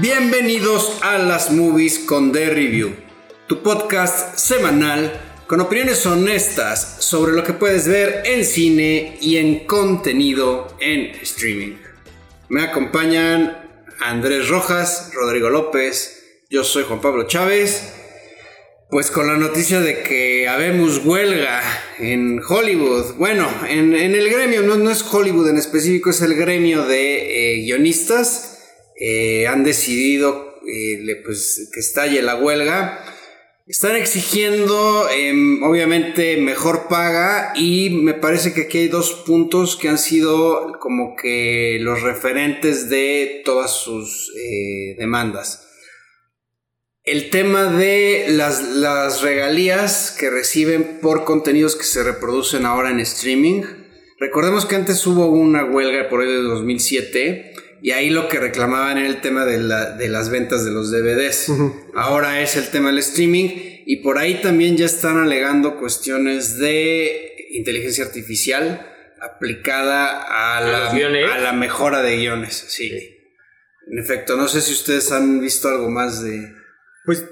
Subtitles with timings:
[0.00, 2.96] Bienvenidos a las movies con The Review,
[3.46, 9.68] tu podcast semanal con opiniones honestas sobre lo que puedes ver en cine y en
[9.68, 11.76] contenido en streaming.
[12.48, 13.56] Me acompañan
[14.00, 17.94] Andrés Rojas, Rodrigo López, yo soy Juan Pablo Chávez.
[18.90, 21.62] Pues con la noticia de que habemos huelga
[21.98, 23.14] en Hollywood.
[23.14, 28.53] Bueno, en, el gremio, no, es Hollywood en específico, es el gremio de eh, guionistas
[28.96, 33.04] eh, han decidido eh, pues, que estalle la huelga.
[33.66, 39.88] Están exigiendo, em, obviamente, mejor paga y me parece que aquí hay dos puntos que
[39.88, 45.66] han sido como que los referentes de todas sus eh, demandas.
[47.04, 53.62] El tema de las, regalías que reciben por contenidos que se reproducen ahora en streaming.
[54.18, 57.53] Recordemos que antes hubo una huelga por ahí de 2007
[57.84, 61.52] y ahí lo que reclamaban era el tema de, las ventas de los DVDs.
[61.94, 63.50] Ahora es el tema del streaming
[63.84, 68.90] y por ahí también ya están alegando cuestiones de inteligencia artificial
[69.20, 72.64] aplicada a, la, a la, mejora de guiones.
[72.68, 72.90] Sí.
[73.86, 76.54] En efecto, no sé si ustedes han visto algo más de...
[77.04, 77.22] Pues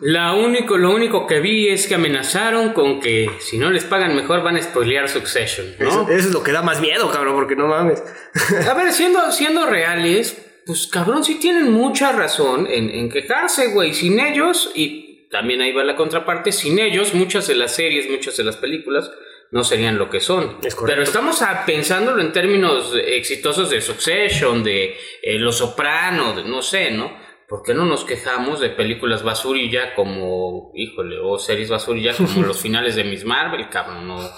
[0.00, 4.14] la único, lo único que vi es que amenazaron con que si no les pagan
[4.14, 5.74] mejor van a spoilear Succession.
[5.78, 8.02] Eso, es lo que da más miedo, cabrón, porque no mames.
[8.68, 13.92] a ver, siendo, siendo reales, pues cabrón, sí tienen mucha razón en, en quejarse, güey.
[13.92, 18.36] Sin ellos, y también ahí va la contraparte, sin ellos muchas de las series, muchas
[18.36, 19.10] de las películas
[19.50, 20.58] no serían lo que son.
[20.86, 26.92] Pero estamos pensándolo en términos exitosos de Succession, de eh, Los Soprano, de, no sé,
[26.92, 27.12] ¿no?
[27.50, 32.60] ¿Por qué no nos quejamos de películas basurilla como, híjole, o series basurilla como los
[32.60, 34.06] finales de Miss Marvel, cabrón?
[34.06, 34.30] No.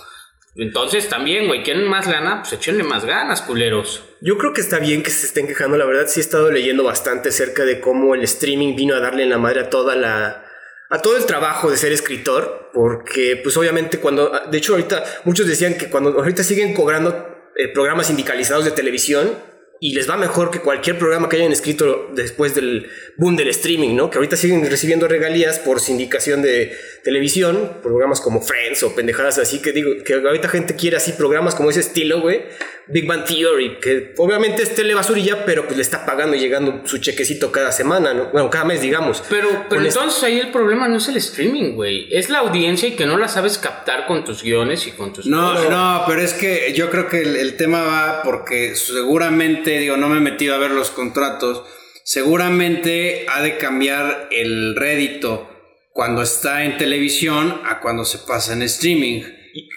[0.57, 2.41] Entonces también, güey, ¿quieren más lana?
[2.41, 4.03] Pues échenle más ganas, culeros.
[4.23, 6.85] Yo creo que está bien que se estén quejando, la verdad sí he estado leyendo
[6.85, 10.47] bastante acerca de cómo el streaming vino a darle en la madre a toda la
[10.89, 15.47] a todo el trabajo de ser escritor, porque pues obviamente cuando, de hecho ahorita muchos
[15.47, 19.33] decían que cuando ahorita siguen cobrando eh, programas sindicalizados de televisión,
[19.83, 23.97] y les va mejor que cualquier programa que hayan escrito después del boom del streaming,
[23.97, 24.11] ¿no?
[24.11, 26.73] Que ahorita siguen recibiendo regalías por sindicación de
[27.03, 31.57] televisión, programas como Friends o pendejadas así, que digo, que ahorita gente quiere así programas
[31.57, 32.43] como ese estilo, güey.
[32.89, 36.99] Big Bang Theory, que obviamente es telebasurilla, pero pues le está pagando y llegando su
[36.99, 38.31] chequecito cada semana, ¿no?
[38.33, 39.23] Bueno, cada mes, digamos.
[39.29, 42.09] Pero, pero entonces ahí el problema no es el streaming, güey.
[42.11, 45.27] Es la audiencia y que no la sabes captar con tus guiones y con tus...
[45.27, 50.09] No, no, pero es que yo creo que el tema va porque seguramente digo, no
[50.09, 51.65] me he metido a ver los contratos,
[52.05, 55.49] seguramente ha de cambiar el rédito
[55.93, 59.23] cuando está en televisión a cuando se pasa en streaming.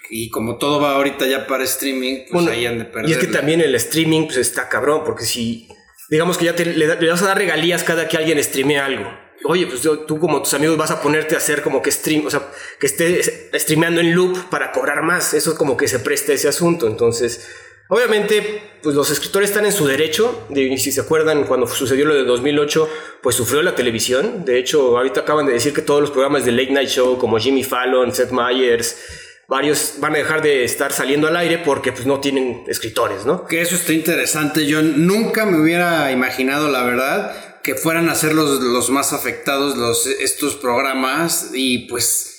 [0.08, 3.10] Y, como todo va ahorita ya para streaming, pues ahí han de perder.
[3.10, 5.68] Y es que también el streaming pues está cabrón, porque si,
[6.08, 9.10] digamos que ya te, le, vas a dar regalías cada que alguien streamea algo.
[9.44, 12.30] Oye, pues tú como tus amigos vas a ponerte a hacer como que stream, o
[12.30, 12.48] sea,
[12.80, 13.22] que esté
[13.58, 15.34] streameando en loop para cobrar más.
[15.34, 16.86] Eso es como que se presta ese asunto.
[16.86, 17.46] Entonces,
[17.88, 22.14] Obviamente, pues los escritores están en su derecho, de, si se acuerdan, cuando sucedió lo
[22.14, 22.88] de 2008,
[23.22, 24.44] pues sufrió la televisión.
[24.44, 27.38] De hecho, ahorita acaban de decir que todos los programas de Late Night Show, como
[27.38, 28.96] Jimmy Fallon, Seth Meyers,
[29.48, 33.46] varios van a dejar de estar saliendo al aire porque pues no tienen escritores, ¿no?
[33.46, 34.66] Que eso está interesante.
[34.66, 39.76] Yo nunca me hubiera imaginado, la verdad, que fueran a ser los, los más afectados
[39.76, 42.35] los, estos programas y pues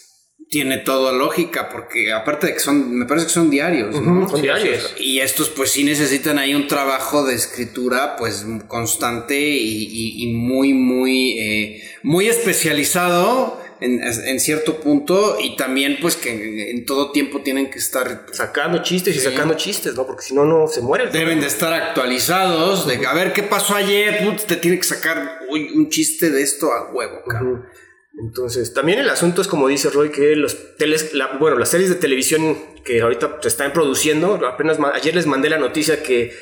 [0.49, 4.95] tiene toda lógica, porque aparte de que son, me parece que son diarios, Son diarios.
[4.97, 11.37] Y estos pues sí necesitan ahí un trabajo de escritura pues constante y, muy, muy,
[11.39, 17.79] eh, muy especializado en, cierto punto y también pues que en, todo tiempo tienen que
[17.79, 20.07] estar sacando chistes y sacando chistes, ¿no?
[20.07, 21.11] Porque si no, no se mueren.
[21.11, 25.89] Deben de estar actualizados, de a ver qué pasó ayer, te tiene que sacar un
[25.89, 27.65] chiste de esto a huevo, cabrón.
[28.19, 31.95] Entonces, también el asunto es como dice Roy, que los teles, bueno, las series de
[31.95, 36.35] televisión que ahorita se están produciendo, apenas ayer les mandé la noticia que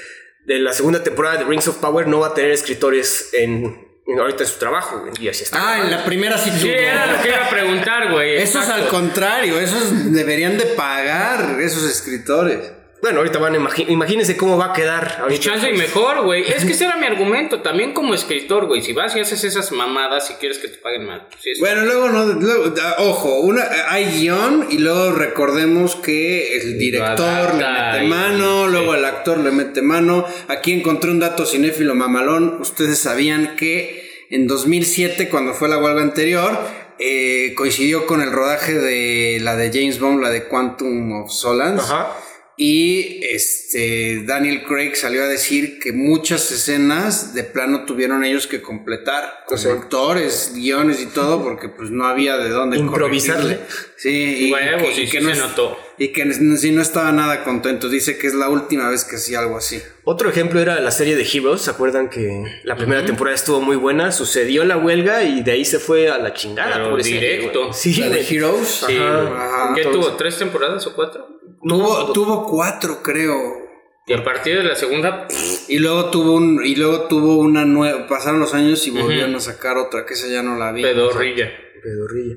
[0.45, 3.75] de la segunda temporada de Rings of Power no va a tener escritores en,
[4.17, 5.57] ahorita en su trabajo, y así está.
[5.59, 8.37] Ah, en la primera sí Sí, era lo que iba a preguntar, güey.
[8.37, 12.71] Eso es al contrario, esos deberían de pagar esos escritores.
[13.05, 15.17] Bueno, ahorita van a imagínense cómo va a quedar.
[15.21, 15.39] Ahorita.
[15.39, 16.41] Chance y mejor, güey.
[16.41, 17.61] Es que ese era mi argumento.
[17.61, 18.81] También como escritor, güey.
[18.81, 21.21] Si vas y haces esas mamadas y quieres que te paguen más.
[21.29, 22.73] Pues bueno, luego no.
[22.97, 29.05] Ojo, una, hay guion y luego recordemos que el director le mete mano, luego el
[29.05, 30.25] actor le mete mano.
[30.47, 32.59] Aquí encontré un dato cinéfilo mamalón.
[32.59, 36.57] Ustedes sabían que en 2007, cuando fue la huelga anterior,
[36.97, 41.81] eh, coincidió con el rodaje de la de James Bond, la de Quantum of Solace.
[41.81, 42.11] Ajá
[42.57, 48.61] Y este Daniel Craig salió a decir que muchas escenas de plano tuvieron ellos que
[48.61, 53.57] completar con actores, guiones y todo, porque pues no había de dónde Improvisarle.
[53.57, 53.85] corregirle.
[53.97, 55.77] Sí, y Huevos, que, y y que sí no se notó.
[55.97, 57.89] y que sí no estaba nada contento.
[57.89, 59.81] Dice que es la última vez que hacía algo así.
[60.05, 61.61] Otro ejemplo era la serie de Heroes.
[61.63, 64.13] ¿Se acuerdan que la primera temporada estuvo muy buena?
[64.13, 66.75] Sucedió la huelga y de ahí se fue a la chingada.
[66.75, 67.73] Pero directo.
[67.73, 68.21] Sí, La de.
[68.25, 68.83] Heroes.
[68.87, 68.95] Sí.
[68.97, 69.71] Ajá.
[69.75, 70.15] ¿Qué entonces- tuvo?
[70.17, 71.34] ¿Tres temporadas o cuatro?
[71.61, 73.65] Tuvo, tuvo cuatro, creo.
[74.07, 75.27] Y a partir de la segunda,
[75.67, 79.39] Y luego tuvo un, y luego tuvo una nueva, pasaron los años y volvieron a
[79.39, 80.83] sacar otra, que esa ya no la vi.
[80.83, 81.51] pedorrilla.
[81.81, 82.35] Pedorrilla.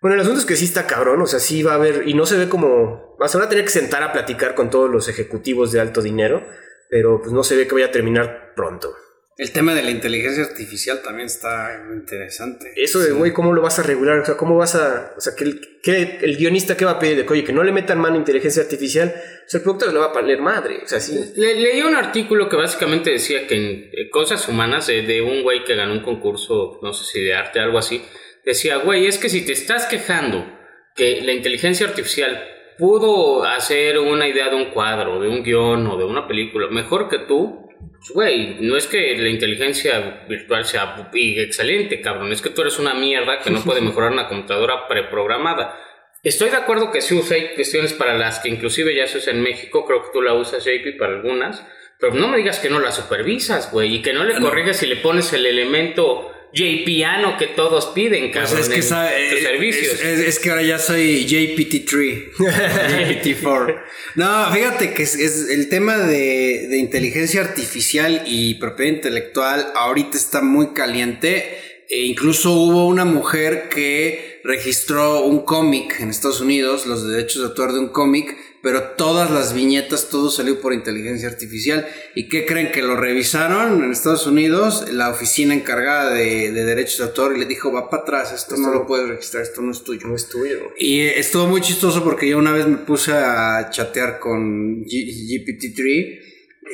[0.00, 2.14] Bueno, el asunto es que sí está cabrón, o sea, sí va a haber, y
[2.14, 4.68] no se ve como, o sea, se van a tener que sentar a platicar con
[4.68, 6.44] todos los ejecutivos de alto dinero,
[6.90, 8.94] pero pues no se ve que vaya a terminar pronto.
[9.38, 12.72] El tema de la inteligencia artificial también está interesante.
[12.74, 14.18] Eso de, güey, ¿cómo lo vas a regular?
[14.20, 16.98] O sea, ¿cómo vas a, o sea, que el, que el guionista qué va a
[16.98, 19.14] pedir de que, oye, que no le metan mano a inteligencia artificial?
[19.14, 21.32] O sea, el productor le va a valer madre, o sea, sí.
[21.36, 25.42] Le- leí un artículo que básicamente decía que en eh, cosas humanas, eh, de un
[25.42, 28.02] güey que ganó un concurso, no sé si de arte, algo así,
[28.42, 30.46] decía, güey, es que si te estás quejando
[30.94, 32.42] que la inteligencia artificial
[32.78, 37.10] pudo hacer una idea de un cuadro, de un guion o de una película mejor
[37.10, 37.65] que tú,
[38.14, 42.94] güey, no es que la inteligencia virtual sea excelente, cabrón, es que tú eres una
[42.94, 45.78] mierda que no puede mejorar una computadora preprogramada.
[46.22, 49.32] Estoy de acuerdo que sí usa hay cuestiones para las que inclusive ya se usa
[49.32, 51.64] en México, creo que tú la usas, JP, para algunas,
[51.98, 54.86] pero no me digas que no la supervisas, güey, y que no le corriges si
[54.86, 59.38] le pones el elemento JPiano que todos piden, Pues cabrón, es que en sabe- tus
[59.38, 59.92] es- servicios.
[59.94, 63.82] Es, es- es que ahora ya soy JPT3, JPT4.
[64.16, 70.16] No, fíjate que es, es el tema de, de inteligencia artificial y propiedad intelectual ahorita
[70.16, 71.60] está muy caliente.
[71.88, 77.48] E incluso hubo una mujer que registró un cómic en Estados Unidos, los derechos de
[77.48, 78.34] autor de un cómic,
[78.66, 81.86] pero todas las viñetas, todo salió por inteligencia artificial.
[82.16, 82.72] ¿Y qué creen?
[82.72, 87.38] Que lo revisaron en Estados Unidos, la oficina encargada de, de derechos de autor, y
[87.38, 90.08] le dijo, va para atrás, esto no lo puedes registrar, esto no es tuyo.
[90.08, 90.72] No es tuyo.
[90.80, 96.18] Y estuvo muy chistoso porque yo una vez me puse a chatear con G- GPT-3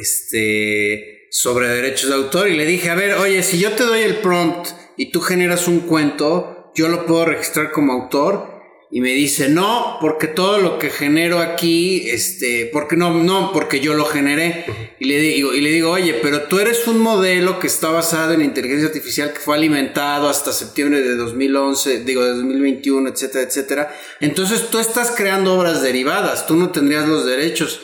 [0.01, 4.01] este, sobre derechos de autor y le dije, a ver, oye, si yo te doy
[4.01, 8.52] el prompt y tú generas un cuento, yo lo puedo registrar como autor.
[8.95, 13.81] Y me dice, no, porque todo lo que genero aquí, este, porque no, no, porque
[13.81, 14.67] yo lo generé.
[15.01, 18.35] Y le digo, y le digo, oye, pero tú eres un modelo que está basado
[18.35, 23.97] en inteligencia artificial que fue alimentado hasta septiembre de 2011, digo, de 2021, etcétera, etcétera.
[24.21, 27.81] Entonces tú estás creando obras derivadas, tú no tendrías los derechos.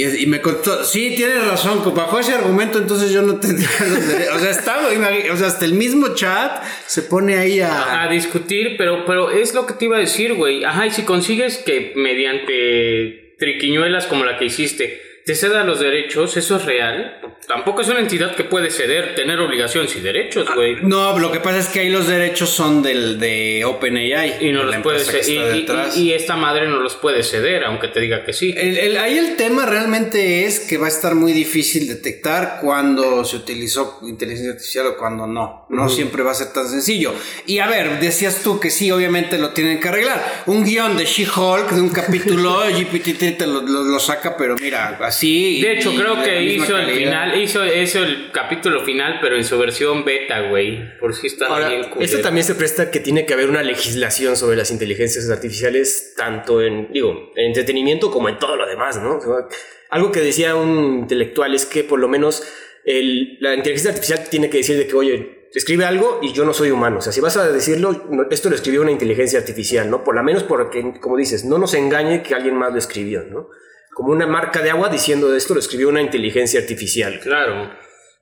[0.00, 3.68] Y, me contó, sí, tienes razón, bajo ese argumento entonces yo no tendría.
[4.32, 8.04] O sea, está, o sea, hasta el mismo chat se pone ahí a...
[8.04, 10.62] a discutir, pero, pero es lo que te iba a decir, güey.
[10.62, 16.38] Ajá, y si consigues que mediante triquiñuelas como la que hiciste te ceda los derechos,
[16.38, 17.20] eso es real.
[17.46, 20.76] Tampoco es una entidad que puede ceder, tener obligaciones y derechos, güey.
[20.82, 24.36] No, lo que pasa es que ahí los derechos son del de OpenAI.
[24.40, 25.54] y no los puede ceder.
[25.56, 25.66] Y,
[25.98, 28.54] y- y esta madre no los puede ceder, aunque te diga que sí.
[28.56, 33.22] El- el- ahí el tema realmente es que va a estar muy difícil detectar cuando
[33.26, 35.66] se utilizó inteligencia artificial o cuando no.
[35.68, 37.12] No siempre va a ser tan sencillo.
[37.44, 40.44] Y a ver, decías tú que sí, obviamente lo tienen que arreglar.
[40.46, 44.98] Un guion de She-Hulk, de un capítulo, GPT te lo, lo- lo saca, pero mira,
[45.02, 45.17] así.
[45.60, 49.44] De hecho, creo de que hizo el final, hizo, hizo el capítulo final, pero en
[49.44, 50.98] su versión beta, güey.
[50.98, 54.36] Por si está Ahora, bien esto también se presta que tiene que haber una legislación
[54.36, 59.16] sobre las inteligencias artificiales, tanto en, digo, en entretenimiento como en todo lo demás, ¿no?
[59.16, 59.48] O sea,
[59.90, 62.42] algo que decía un intelectual es que por lo menos
[62.84, 66.52] el- la inteligencia artificial tiene que decir de que, oye, escribe algo y yo no
[66.52, 66.98] soy humano.
[66.98, 70.04] O sea, si vas a decirlo, no, esto lo escribió una inteligencia artificial, ¿no?
[70.04, 73.48] Por lo menos porque, como dices, no nos engañe que alguien más lo escribió, ¿no?
[73.94, 77.20] Como una marca de agua diciendo esto lo escribió una inteligencia artificial.
[77.20, 77.70] Claro.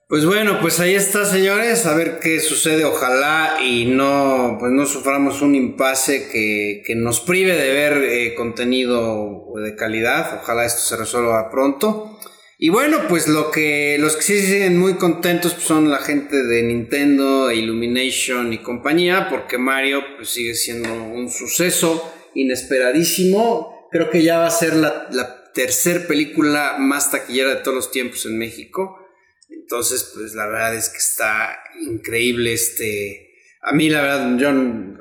[0.09, 2.85] Pues bueno, pues ahí está, señores, a ver qué sucede.
[2.85, 8.33] Ojalá y no, pues no suframos un impasse que, que nos prive de ver eh,
[8.33, 10.39] contenido de calidad.
[10.41, 12.17] Ojalá esto se resuelva pronto.
[12.57, 16.41] Y bueno, pues lo que los que sí siguen muy contentos pues, son la gente
[16.41, 23.89] de Nintendo, Illumination y compañía, porque Mario pues, sigue siendo un suceso inesperadísimo.
[23.91, 27.91] Creo que ya va a ser la, la tercer película más taquillera de todos los
[27.91, 28.99] tiempos en México.
[29.49, 33.23] Entonces, pues la verdad es que está increíble este...
[33.61, 34.51] A mí la verdad, yo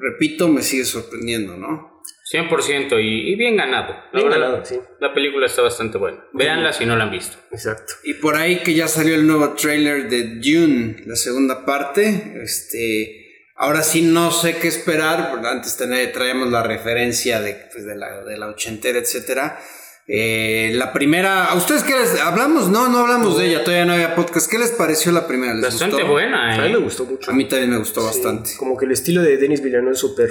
[0.01, 2.03] repito, me sigue sorprendiendo, ¿no?
[2.33, 3.93] 100% y, y bien ganado.
[4.13, 4.81] La Bien verdad, ganado, sí.
[4.99, 6.25] La película está bastante buena.
[6.33, 7.37] Véanla si no la han visto.
[7.53, 7.93] Exacto.
[8.03, 12.41] Y por ahí que ya salió el nuevo trailer de Dune, la segunda parte.
[12.43, 15.31] Este, ahora sí no sé qué esperar.
[15.31, 19.61] porque Antes traíamos la referencia de, pues, de, la, de la ochentera, etcétera.
[20.09, 22.69] Eh, la primera, ¿a ustedes qué les hablamos?
[22.69, 24.49] No, no hablamos de ella, todavía no había podcast.
[24.51, 25.53] ¿Qué les pareció la primera?
[25.55, 26.13] ¿Les Bastante gustó?
[26.13, 26.71] buena, A mí ¿eh?
[26.71, 27.31] me gustó mucho.
[27.31, 28.51] A mí también me gustó Sí, bastante.
[28.57, 30.31] Como que el estilo de Denis Villeneuve es súper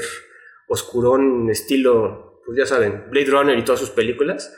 [0.67, 4.53] oscurón, estilo, pues ya saben, Blade Runner y todas sus películas.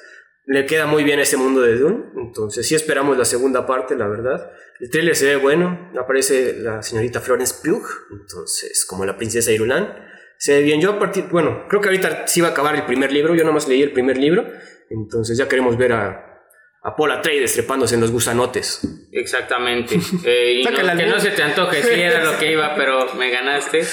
[0.45, 2.05] Le queda muy bien ese mundo de Dune.
[2.15, 4.51] Entonces sí esperamos la segunda parte, la verdad.
[4.79, 5.91] El trailer se ve bueno.
[5.99, 7.83] Aparece la señorita Florence Pugh.
[8.11, 9.93] Entonces, como la princesa Irulan.
[10.37, 10.79] Se ve bien.
[10.79, 11.25] Yo a partir...
[11.29, 13.35] Bueno, creo que ahorita sí va a acabar el primer libro.
[13.35, 14.45] Yo nomás leí el primer libro.
[14.89, 16.41] Entonces ya queremos ver a,
[16.83, 18.81] a Paul Atreides trepándose en los gusanotes.
[19.11, 19.95] Exactamente.
[20.25, 23.29] Eh, y no- que no se te antoje, sí era lo que iba, pero me
[23.29, 23.83] ganaste.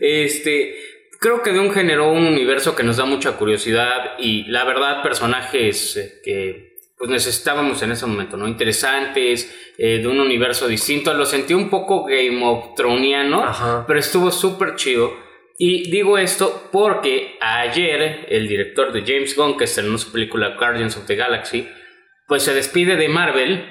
[0.00, 0.74] Este,
[1.20, 5.02] creo que de un generó un universo que nos da mucha curiosidad y la verdad
[5.02, 8.46] personajes eh, que pues necesitábamos en ese momento, ¿no?
[8.46, 11.12] Interesantes, eh, de un universo distinto.
[11.12, 13.84] Lo sentí un poco Game of Thronesiano, Ajá.
[13.86, 15.12] pero estuvo súper chido.
[15.56, 20.96] Y digo esto porque ayer el director de James Gunn, que estrenó su película Guardians
[20.96, 21.68] of the Galaxy,
[22.26, 23.64] pues se despide de Marvel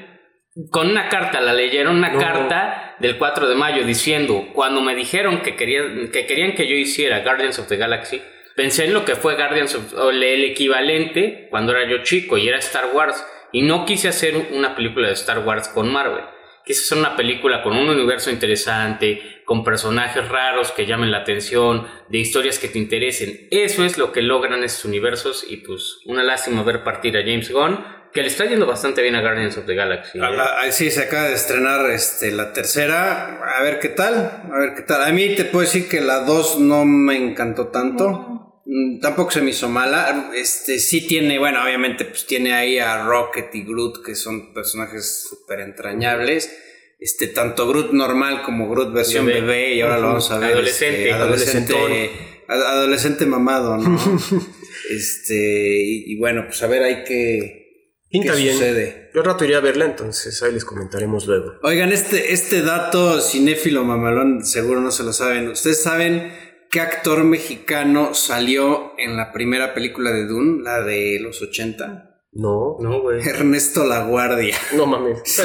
[0.70, 2.20] con una carta, la leyeron una No.
[2.20, 6.76] carta del 4 de mayo diciendo, cuando me dijeron que querían que, querían que yo
[6.76, 8.22] hiciera Guardians of the Galaxy,
[8.56, 12.38] pensé en lo que fue Guardians of o el el equivalente cuando era yo chico
[12.38, 16.24] y era Star Wars y no quise hacer una película de Star Wars con Marvel.
[16.66, 21.88] Quise hacer una película con un universo interesante, con personajes raros que llamen la atención,
[22.10, 23.48] de historias que te interesen.
[23.52, 27.52] Eso es lo que logran estos universos y pues una lástima ver partir a James
[27.52, 27.80] Gunn,
[28.14, 30.20] que le está yendo bastante bien a Guardians of the Galaxy.
[30.20, 33.42] A la- a- sí, se acaba de estrenar este, la tercera.
[33.58, 34.44] A ver qué tal.
[34.54, 35.02] A ver qué tal.
[35.04, 38.62] A mí te puedo decir que la 2 no me encantó tanto.
[38.66, 40.30] Mm, Tampoco se me hizo mala.
[40.36, 45.28] Este sí tiene, bueno, obviamente, pues tiene ahí a Rocket y Groot, que son personajes
[45.30, 46.56] súper entrañables.
[47.04, 49.42] Este, tanto Groot normal como Groot versión Bebé.
[49.42, 50.54] bebé, y ahora lo vamos a ver.
[50.54, 51.02] Adolescente.
[51.10, 52.46] este, adolescente, Adolescentón.
[52.48, 54.00] ad- adolescente mamado, ¿no?
[54.90, 57.62] este, y, y bueno, pues a ver, hay que.
[58.10, 58.54] Pinta ¿Qué bien.
[58.54, 59.10] sucede?
[59.14, 61.54] Yo al rato iré a verla, entonces ahí les comentaremos luego.
[61.64, 65.48] Oigan, este, este dato cinéfilo mamalón seguro no se lo saben.
[65.50, 66.32] ¿Ustedes saben
[66.70, 72.12] qué actor mexicano salió en la primera película de Dune, la de los 80?
[72.34, 73.28] No, No, güey.
[73.28, 74.58] Ernesto Laguardia.
[74.76, 75.22] no mames.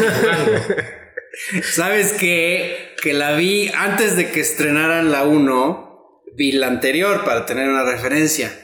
[1.72, 2.94] ¿Sabes qué?
[3.02, 7.84] Que la vi antes de que estrenaran la 1, vi la anterior para tener una
[7.84, 8.56] referencia.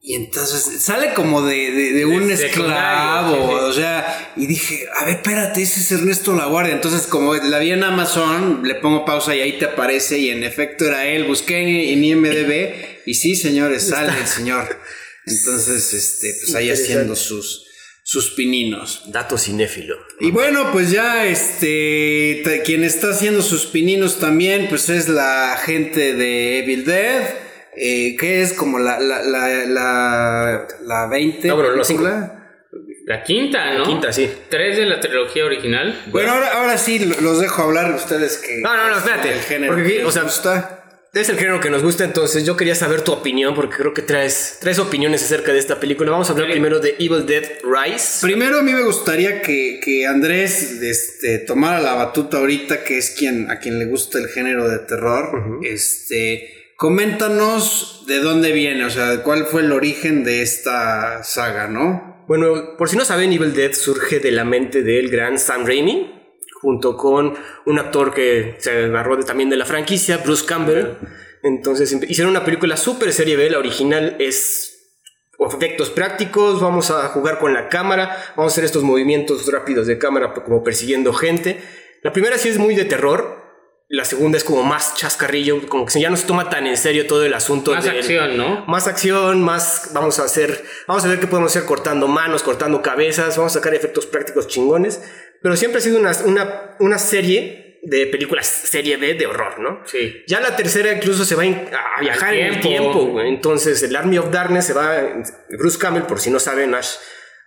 [0.00, 5.16] Y entonces sale como de, de- de un esclavo, o sea, y dije, a ver,
[5.16, 6.72] espérate, ese es Ernesto Laguardia.
[6.72, 10.44] Entonces, como la vi en Amazon, le pongo pausa y ahí te aparece, y en
[10.44, 11.24] efecto era él.
[11.24, 11.58] Busqué
[11.92, 14.80] en, IMDB, y sí, señores, sale el señor.
[15.26, 17.66] Entonces, este, pues ahí haciendo sus,
[18.10, 19.02] sus pininos.
[19.08, 19.96] Dato cinéfilo.
[20.18, 26.14] Y bueno, pues ya este quien está haciendo sus pininos también, pues es la gente
[26.14, 27.22] de Evil Dead,
[27.76, 31.48] eh, que es como la, la, la, la, la 20.
[31.48, 32.34] No, la película.
[33.04, 33.84] La quinta, ¿no?
[33.84, 34.30] quinta, sí.
[34.48, 36.00] Tres de la trilogía original.
[36.06, 38.60] Bueno, ahora, ahora sí lo- los dejo hablar ustedes que...
[38.62, 39.32] No, no, no, espérate.
[39.32, 40.77] El género Porque, que o sea, gusta.
[41.14, 44.02] Es el género que nos gusta, entonces yo quería saber tu opinión, porque creo que
[44.02, 46.10] traes tres opiniones acerca de esta película.
[46.10, 46.52] Vamos a hablar Sí.
[46.52, 48.18] primero de Evil Dead Rise.
[48.20, 53.10] Primero a mí me gustaría que, que Andrés este, tomara la batuta ahorita, que es
[53.18, 55.60] quien a quien le gusta el género de terror.
[55.62, 62.24] Este, coméntanos de dónde viene, o sea, cuál fue el origen de esta saga, ¿no?
[62.28, 66.17] Bueno, por si no saben, Evil Dead surge de la mente del gran Sam Raimi,
[66.60, 67.34] junto con
[67.66, 70.96] un actor que se agarró también de la franquicia, Bruce Campbell.
[71.42, 74.74] Entonces hicieron una película super serie B, la original es
[75.46, 79.98] efectos prácticos, vamos a jugar con la cámara, vamos a hacer estos movimientos rápidos de
[79.98, 81.60] cámara como persiguiendo gente.
[82.02, 83.37] La primera sí es muy de terror,
[83.90, 87.06] la segunda es como más chascarrillo, como que ya no se toma tan en serio
[87.06, 87.72] todo el asunto.
[87.74, 88.64] Más del- acción, ¿no?
[88.66, 92.82] más acción, más vamos a hacer, vamos a ver qué podemos hacer cortando manos, cortando
[92.82, 95.00] cabezas, vamos a sacar efectos prácticos chingones,
[95.42, 99.80] pero siempre ha sido una, una, una serie de películas serie B de horror, ¿no?
[99.86, 100.22] Sí.
[100.26, 103.18] Ya la tercera incluso se va a viajar en el tiempo.
[103.20, 104.96] Entonces el Army of Darkness se va,
[105.58, 106.96] Bruce Campbell, por si no saben, Ash,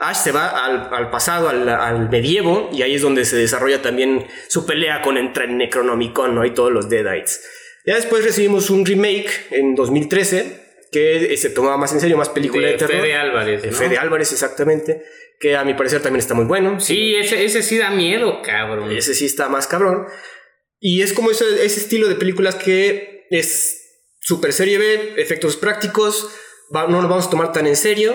[0.02, 3.82] Ash se va al, al pasado, al, al medievo, y ahí es donde se desarrolla
[3.82, 6.44] también su pelea con el tren Necronomicon, ¿no?
[6.46, 7.42] Y todos los Deadites.
[7.86, 10.60] Ya después recibimos un remake en 2013
[10.92, 13.02] que se tomaba más en serio, más película de, De terror.
[13.02, 13.72] Fede Álvarez, ¿no?
[13.72, 15.04] Fede Álvarez, exactamente.
[15.40, 16.80] Que a mi parecer también está muy bueno.
[16.80, 18.92] Sí, ese, ese sí da miedo, cabrón.
[18.92, 20.06] Ese sí está más cabrón.
[20.80, 23.78] Y es como ese, ese estilo de películas que es
[24.20, 26.30] super serie B, efectos prácticos,
[26.76, 28.14] va- no nos vamos a tomar tan en serio.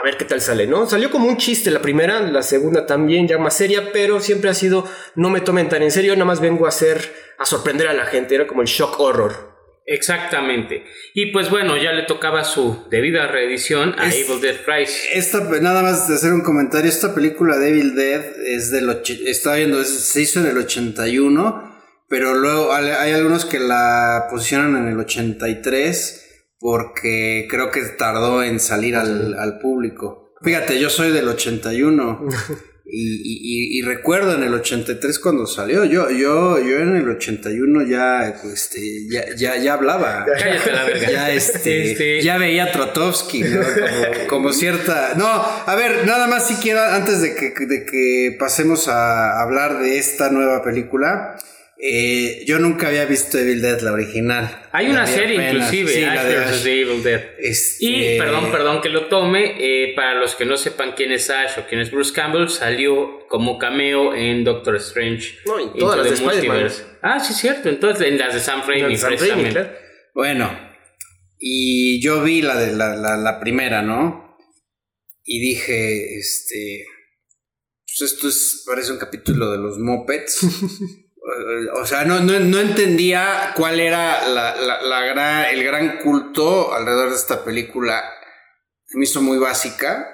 [0.00, 0.86] A ver qué tal sale, ¿no?
[0.88, 4.54] Salió como un chiste la primera, la segunda también ya más seria, pero siempre ha
[4.54, 7.94] sido no me tomen tan en serio, nada más vengo a hacer, a sorprender a
[7.94, 9.56] la gente, era como el shock horror.
[9.86, 10.84] Exactamente.
[11.14, 15.16] Y pues bueno, ya le tocaba su debida reedición a Es- Evil Dead Rise.
[15.16, 18.90] Esta, nada más de hacer un comentario, esta película de Evil Dead es del...
[19.26, 21.76] Estaba viendo, es- se hizo en el 81,
[22.08, 26.25] pero luego hay, hay algunos que la posicionan en el 83
[26.58, 30.32] porque creo que tardó en salir al, al público.
[30.42, 32.26] Fíjate, yo soy del 81
[32.84, 35.84] y, y- y- y recuerdo en el 83 cuando salió.
[35.84, 40.24] Yo, yo, yo en el 81 ya, este, ya, ya, ya hablaba.
[40.38, 41.10] Cállate la verga.
[41.10, 43.60] Ya, este, Este- ya veía a Trotowski, ¿no?
[43.60, 45.14] como, como cierta...
[45.16, 49.80] No, a ver, nada más si quiero, antes de que, de que pasemos a hablar
[49.80, 51.36] de esta nueva película,
[51.78, 54.68] eh, yo nunca había visto Evil Dead, la original.
[54.72, 55.72] Hay La una serie apenas.
[55.72, 56.46] inclusive, Sí, Ash de vs.
[56.52, 56.66] Ash.
[56.66, 57.22] Evil Dead.
[57.38, 61.28] Este- Y, perdón, perdón que lo tome, eh, para los que no sepan quién es
[61.30, 65.38] Ash o quién es Bruce Campbell, salió como cameo en Doctor Strange.
[65.46, 66.56] No, en todas las de Spider-Man.
[66.62, 66.82] Multiverse.
[67.02, 67.68] Ah, sí, cierto.
[67.68, 69.50] Entonces, en las de Sam Raimi, Sam Raimi, precisamente.
[69.52, 69.70] claro.
[70.14, 70.58] Bueno,
[71.38, 74.38] y yo vi la de la, la, la primera, ¿no?
[75.24, 76.86] Y dije, este,
[77.84, 80.40] pues esto es, parece un capítulo de los Muppets.
[81.74, 86.72] O sea, no, no, no entendía cuál era la, la, la gran, el gran culto
[86.72, 88.02] alrededor de esta película.
[88.94, 90.12] Me hizo muy básica.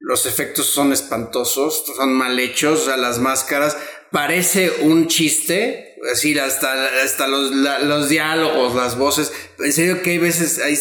[0.00, 3.76] Los efectos son espantosos, son mal hechos, o sea, las máscaras.
[4.10, 9.32] Parece un chiste, así hasta, hasta los, la- los diálogos, las voces.
[9.60, 10.76] En serio que hay veces hay,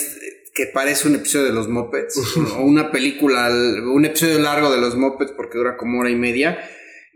[0.56, 2.18] que parece un episodio de los Muppets,
[2.58, 6.58] o una película, un episodio largo de los Muppets porque dura como hora y media.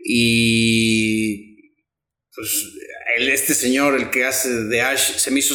[0.06, 1.53] Y
[2.34, 2.50] pues
[3.18, 5.54] el- este señor, el que hace de Ash, se me hizo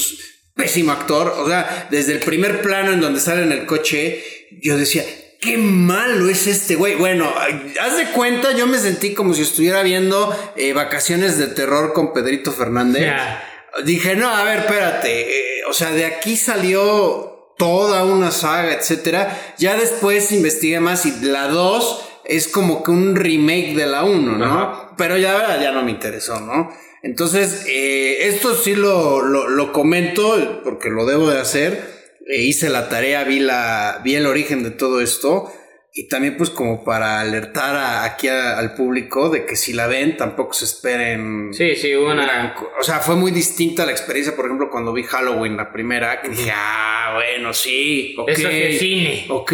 [0.56, 1.34] pésimo actor.
[1.38, 4.24] O sea, desde el primer plano en donde sale en el coche,
[4.62, 5.04] yo decía,
[5.42, 6.96] qué malo es este güey.
[6.96, 7.34] Bueno,
[7.82, 12.14] haz de cuenta, yo me sentí como si estuviera viendo eh, Vacaciones de Terror con
[12.14, 13.04] Pedrito Fernández.
[13.04, 13.44] Ya.
[13.86, 15.60] Dije, no, a ver, espérate.
[15.60, 19.54] eh, o sea, de aquí salió toda una saga, etcétera.
[19.58, 24.38] Ya después investigué más y la 2 es como que un remake de la 1,
[24.38, 24.89] ¿no?
[25.00, 26.72] Pero ya, ya no me interesó, ¿no?
[27.04, 31.82] Entonces, eh, esto sí lo, lo, comento porque lo debo de hacer.
[32.28, 35.54] Eh, hice la tarea, vi, la, vi el origen de todo esto.
[35.92, 39.88] Y también pues como para alertar a- aquí a- al público de que si la
[39.88, 42.24] ven tampoco se esperen Sí, sí, una.
[42.26, 46.22] gran o sea, fue muy distinta la experiencia, por ejemplo, cuando vi Halloween la primera,
[46.22, 48.30] que dije, ah, bueno, sí, ok.
[48.30, 49.26] Eso es de cine.
[49.30, 49.54] Ok,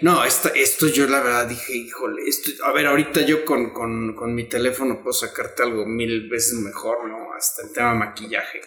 [0.00, 4.14] no, esta- esto yo la verdad dije, híjole, esto, a ver, ahorita yo con, con,
[4.16, 7.34] con mi teléfono puedo sacarte algo mil veces mejor, ¿no?
[7.34, 8.60] Hasta el tema maquillaje.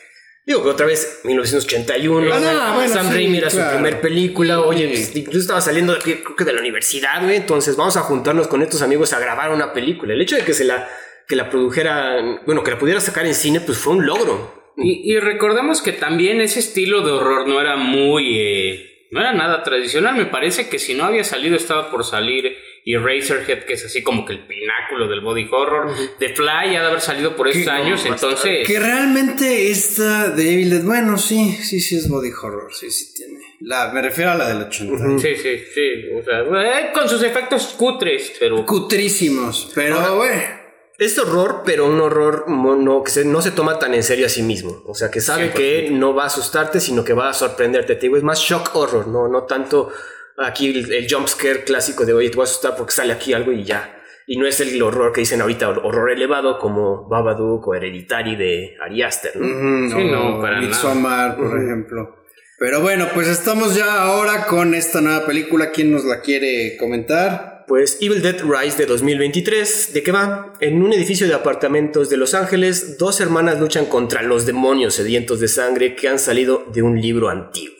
[0.49, 2.33] Digo que otra vez, 1981.
[2.33, 3.69] Ah, no, bueno, Sam sí, Raimi era claro.
[3.69, 4.62] su primer película.
[4.62, 7.35] Oye, pues, incluso estaba saliendo de aquí, creo que de la universidad, güey.
[7.35, 10.12] Entonces vamos a juntarnos con estos amigos a grabar una película.
[10.12, 10.89] El hecho de que se la,
[11.27, 14.73] que la produjera, bueno, que la pudiera sacar en cine, pues fue un logro.
[14.75, 18.39] Y, y recordemos que también ese estilo de horror no era muy.
[18.39, 20.15] eh, no era nada tradicional.
[20.15, 22.57] Me parece que si no había salido, estaba por salir.
[22.86, 25.92] Y Razorhead, que es así como que el pináculo del body horror.
[26.18, 28.04] The Fly ha de haber salido por esos años.
[28.06, 28.65] Entonces.
[28.68, 33.13] Que realmente esta de Evil Dead, bueno, sí, sí, sí es body horror, sí, sí
[33.13, 33.39] tiene.
[33.62, 35.20] La, me refiero a la del 80.
[35.20, 36.10] Sí, sí, sí.
[36.18, 36.39] O sea,
[36.80, 38.65] eh, con sus efectos cutres, pero.
[38.65, 40.60] Cutrísimos, pero Ahora- bueno.
[40.98, 44.30] Es horror, pero un horror mono, que se- no se toma tan en serio a
[44.30, 44.84] sí mismo.
[44.86, 47.96] O sea, que sabe que no va a asustarte, sino que va a sorprenderte.
[47.96, 49.94] Te digo, es más shock horror, no, no tanto
[50.43, 53.34] aquí el, el jump scare clásico de, oye, te voy a asustar porque sale aquí
[53.34, 53.95] algo y ya.
[54.28, 58.36] Y no es el horror que dicen ahorita, hor- horror elevado como Babadook o Hereditary
[58.36, 59.45] de Ari Aster, ¿no?
[59.45, 62.15] Ujú, Sí, o no, para Midsommar, por ejemplo.
[62.60, 65.71] Pero bueno, pues estamos ya ahora con esta nueva película.
[65.71, 67.63] ¿Quién nos la quiere comentar?
[67.67, 70.54] Pues Evil Dead Rise de 2023, ¿de qué va?
[70.60, 75.39] En un edificio de apartamentos de Los Ángeles, dos hermanas luchan contra los demonios sedientos
[75.39, 77.78] de sangre que han salido de un libro antiguo,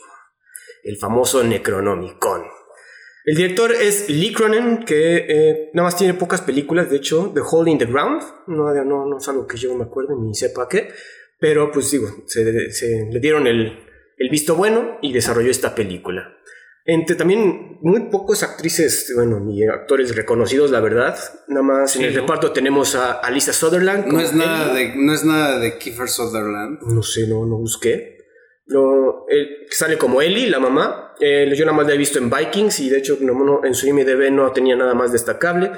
[0.84, 2.44] el famoso Necronomicon.
[3.26, 7.42] El director es Lee Cronin, que eh, nada más tiene pocas películas, de hecho, The
[7.42, 10.68] Hole in the Ground, no, no, no es algo que yo me acuerde ni sepa
[10.68, 10.90] qué,
[11.40, 13.86] pero pues digo, se, se le dieron el,
[14.18, 16.36] el visto bueno y desarrolló esta película.
[16.86, 21.16] Entre también muy pocos actrices, bueno, ni actores reconocidos, la verdad.
[21.48, 22.22] Nada más en Sí, el ¿no?
[22.22, 24.08] reparto tenemos a Alisa Sutherland.
[24.08, 26.80] No es nada de, no es nada de Kiefer Sutherland.
[26.82, 28.19] No sé, no, no busqué.
[28.70, 31.16] No, él sale como Ellie, la mamá.
[31.20, 33.18] Eh, yo nada más la he visto en Vikings y de hecho
[33.64, 35.72] en su IMDb no tenía nada más destacable.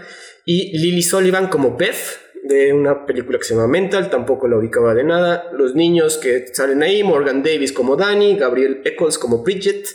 [0.45, 4.93] Y Lily Sullivan como Beth, de una película que se llama Mental, tampoco la ubicaba
[4.93, 5.51] de nada.
[5.53, 9.87] Los niños que salen ahí, Morgan Davis como Danny, Gabriel Eccles como Bridget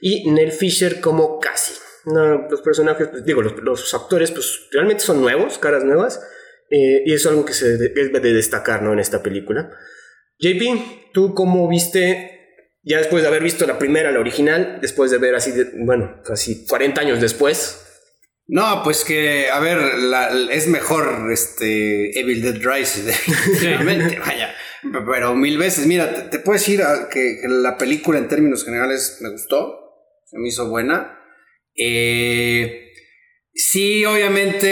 [0.00, 1.74] y Nell Fisher como Cassie.
[2.04, 6.20] Los personajes, pues, digo, los, actores pues realmente son nuevos, caras nuevas.
[6.70, 8.92] eh, y es algo que se debe de destacar ¿no?
[8.92, 9.70] en esta película.
[10.38, 12.33] JP, ¿tú cómo viste
[12.84, 16.20] ya después de haber visto la primera, la original, después de ver así, de, bueno,
[16.24, 17.80] casi 40 años después.
[18.46, 24.54] No, pues que, a ver, la- es mejor este Evil Dead Rise, definitivamente, vaya.
[25.10, 28.64] Pero mil veces, mira, te, te puedo decir ah, que, que la película en términos
[28.66, 29.78] generales me gustó,
[30.26, 31.18] se me hizo buena.
[31.74, 32.92] Eh,
[33.54, 34.66] sí, obviamente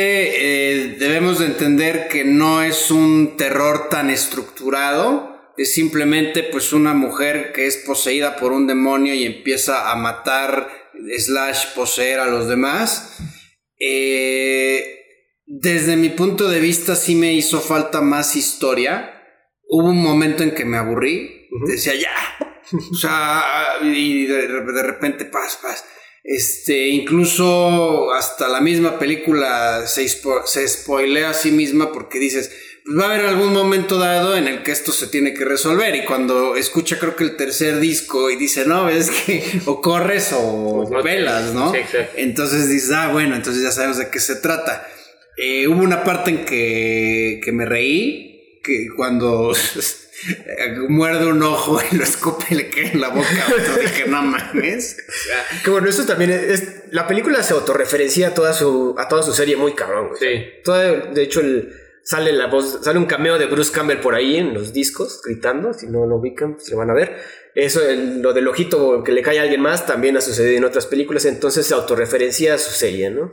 [0.84, 5.31] eh, debemos de entender que no es un terror tan estructurado.
[5.56, 10.68] Es simplemente pues una mujer que es poseída por un demonio y empieza a matar
[11.18, 13.18] slash poseer a los demás.
[13.78, 15.00] Eh,
[15.46, 19.22] desde mi punto de vista sí me hizo falta más historia.
[19.68, 21.48] Hubo un momento en que me aburrí.
[21.66, 22.14] Decía ya.
[22.90, 23.42] O sea,
[23.82, 25.84] y de, de repente paz, paz.
[26.24, 32.52] Este, incluso hasta la misma película se, se spoilea a sí misma porque dices,
[32.86, 35.94] va a haber algún momento dado en el que esto se tiene que resolver.
[35.94, 40.30] Y cuando escucha, creo que el tercer disco y dice, no, es que o corres
[40.36, 41.70] o velas, ¿no?
[41.72, 42.12] Sí, exacto.
[42.16, 44.86] Entonces dices, ah, bueno, entonces ya sabemos de qué se trata.
[45.36, 49.52] Eh, hubo una parte en que, que me reí, que cuando
[50.88, 54.04] muerde un ojo y lo escupe y le cae en la boca a otro, dije,
[54.08, 54.96] no mames.
[55.08, 58.94] O sea, Que bueno, eso también es, es- la película se autorreferencia a toda su,
[58.98, 60.20] a toda su serie muy cabrón, güey.
[60.20, 60.44] Sí.
[60.62, 64.36] Toda- de hecho, el, sale la voz, sale un cameo de Bruce Campbell por ahí
[64.36, 67.16] en los discos, gritando, si no lo ubican, pues lo van a ver.
[67.54, 70.64] Eso, el- lo del ojito que le cae a alguien más, también ha sucedido en
[70.64, 73.30] otras películas, entonces se autorreferencia a su serie, ¿no?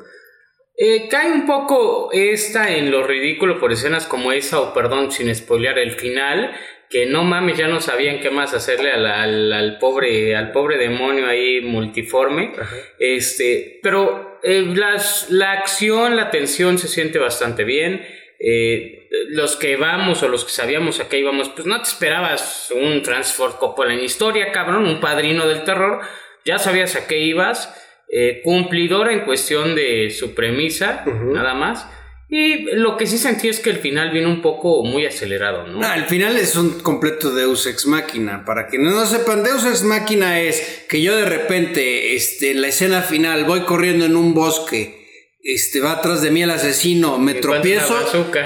[0.78, 5.34] Eh, cae un poco esta en lo ridículo por escenas como esa, o perdón, sin
[5.36, 6.52] spoilear el final,
[6.90, 10.78] que no mames, ya no sabían qué más hacerle al, al- al pobre, al pobre
[10.78, 12.54] demonio ahí multiforme.
[12.98, 18.02] Este, pero eh, las, la acción, la tensión se siente bastante bien.
[18.40, 22.72] Eh, los que vamos o los que sabíamos a qué íbamos, pues no te esperabas
[22.74, 26.02] un Transford Coppola en historia, cabrón, un padrino del terror.
[26.46, 27.74] Ya sabías a qué ibas.
[28.12, 31.86] eh, cumplidora en cuestión de su premisa, nada más.
[32.28, 35.82] Y lo que sí sentí es que el final vino un poco muy acelerado, ¿no?
[35.82, 38.46] al final es un completo Deus Ex Máquina.
[38.46, 42.68] Para quienes no sepan, Deus Ex Máquina es que yo de repente, este, en la
[42.68, 44.99] escena final, voy corriendo en un bosque.
[45.52, 47.96] Este va atrás de mí el asesino, me tropiezo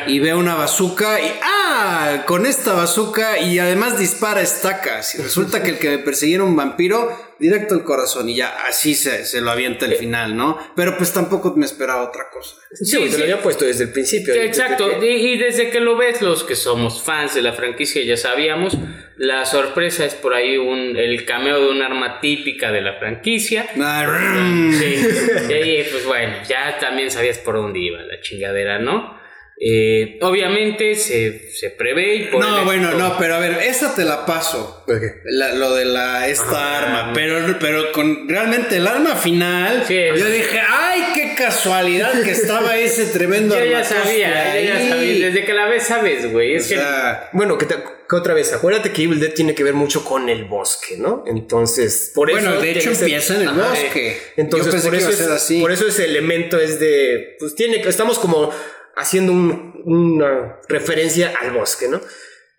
[0.07, 2.23] y veo una bazuca y ¡ah!
[2.25, 5.15] Con esta bazuca y además dispara estacas.
[5.15, 8.55] Y resulta que el que me perseguía era un vampiro directo al corazón y ya
[8.67, 10.57] así se, se lo avienta el final, ¿no?
[10.75, 12.55] Pero pues tampoco me esperaba otra cosa.
[12.73, 14.33] Sí, te lo había puesto desde el principio.
[14.33, 17.53] Exacto, Desde que- y, y desde que lo ves, los que somos fans de la
[17.53, 18.77] franquicia ya sabíamos,
[19.17, 23.67] la sorpresa es por ahí un, el cameo de un arma típica de la franquicia.
[23.79, 24.95] Ah, Sí,
[25.49, 29.21] y ahí, pues bueno, ya también sabías por dónde iba la chingadera, ¿no?
[29.59, 33.93] Eh, obviamente se, se prevé y por No, el bueno, no, pero a ver, esa
[33.95, 34.83] te la paso.
[35.25, 39.95] La- lo de la esta arma, pero, pero con realmente el arma final, Sí.
[40.17, 44.89] yo dije, ay, qué casualidad que estaba ese tremendo Yo ya sabía, yo ya ahí".
[44.89, 46.55] sabía, desde que la ves sabes, güey.
[46.55, 47.75] O que sea, Bueno, que, te-
[48.09, 51.23] que otra vez, acuérdate que Evil Dead tiene que ver mucho con el bosque, ¿no?
[51.27, 52.39] Entonces, por eso.
[52.41, 53.69] bueno, de hecho empieza en el Ajá.
[53.69, 54.17] bosque.
[54.35, 55.61] Entonces, yo pensé por, que eso iba a ser es- así.
[55.61, 57.35] por eso ese elemento es de.
[57.39, 57.89] Pues tiene que.
[57.89, 58.51] Estamos como
[58.95, 61.99] haciendo un- una referencia al bosque, ¿no?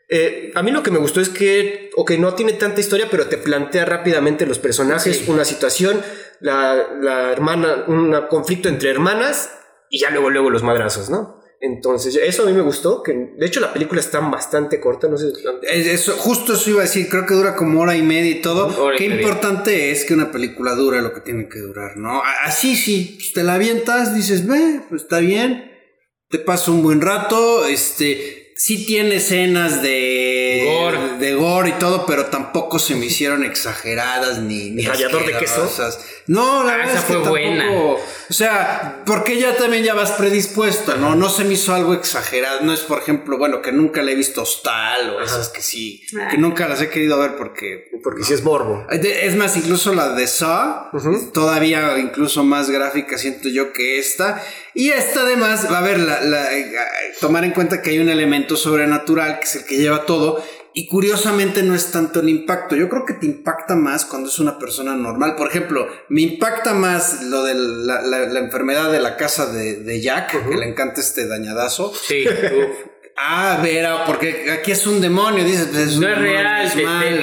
[0.09, 3.27] Eh, a mí lo que me gustó es que, ok, no tiene tanta historia, pero
[3.27, 5.25] te plantea rápidamente los personajes, Sí.
[5.31, 6.03] una situación,
[6.40, 9.51] la, la hermana, un conflicto entre hermanas
[9.88, 11.42] y ya luego, luego los madrazos, ¿no?
[11.61, 15.16] Entonces, eso a mí me gustó, que de hecho la película está bastante corta, no
[15.16, 15.33] sé.
[15.62, 18.42] Es- Eso, justo eso iba a decir, creo que dura como hora y media y
[18.42, 18.92] todo.
[18.99, 19.23] Qué media.
[19.23, 22.23] importante es que una película dure lo que tiene que durar, ¿no?
[22.42, 25.70] Así sí, pues, te la avientas, dices, ve, pues está bien,
[26.35, 30.98] te pasa un buen rato, este, sí tiene escenas de Gore.
[31.18, 35.70] de gore y todo, pero tampoco se me hicieron exageradas ni, ni ¿Rallador de queso?
[36.27, 37.72] No, la Ah, verdad esa es que fue tampoco, buena.
[37.72, 37.98] o
[38.33, 41.14] sea, porque ya también ya vas predispuesto, ¿no?
[41.14, 42.61] No se me hizo algo exagerado.
[42.62, 46.03] No es, por ejemplo, bueno, que nunca le he visto hostal o esas que sí,
[46.18, 46.29] Ah.
[46.31, 47.90] que nunca las he querido ver porque.
[48.03, 48.87] Porque si es morbo.
[48.90, 50.90] Es más, incluso la de Saw,
[51.33, 54.42] todavía incluso más gráfica siento yo que esta.
[54.74, 56.72] Y esta además, va a ver, la, la- eh,
[57.20, 60.44] tomar en cuenta que hay un elemento sobrenatural que es el que lleva todo.
[60.77, 62.75] Y curiosamente no es tanto el impacto.
[62.75, 65.37] Yo creo que te impacta más cuando es una persona normal.
[65.37, 69.77] Por ejemplo, me impacta más lo de la, la- la enfermedad de la casa de,
[69.77, 71.95] de Jack, que le encanta este dañadazo.
[71.95, 72.77] Sí, uf.
[73.17, 76.67] Ah, Vera, porque aquí es un demonio, dices, pues es no es real,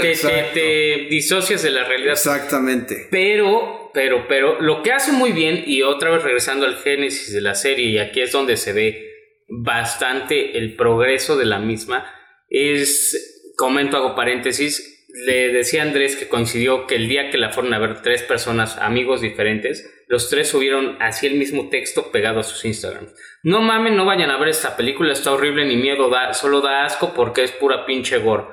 [0.02, 2.14] es te, te disocias de la realidad.
[2.14, 3.10] Exactamente.
[3.12, 7.42] Pero, pero, pero, lo que hace muy bien, y otra vez regresando al génesis de
[7.42, 9.06] la serie, y aquí es donde se ve
[9.50, 12.06] bastante el progreso de la misma,
[12.50, 13.31] es,
[13.62, 17.76] comento, hago paréntesis, le decía a Andrés que coincidió que el día que la fueron
[17.76, 22.44] a ver tres personas, amigos diferentes, los tres subieron así el mismo texto pegado a
[22.44, 23.10] sus Instagram.
[23.44, 26.86] No mamen, no vayan a ver esta película, está horrible, ni miedo da, solo da
[26.86, 28.46] asco porque es pura pinche gore.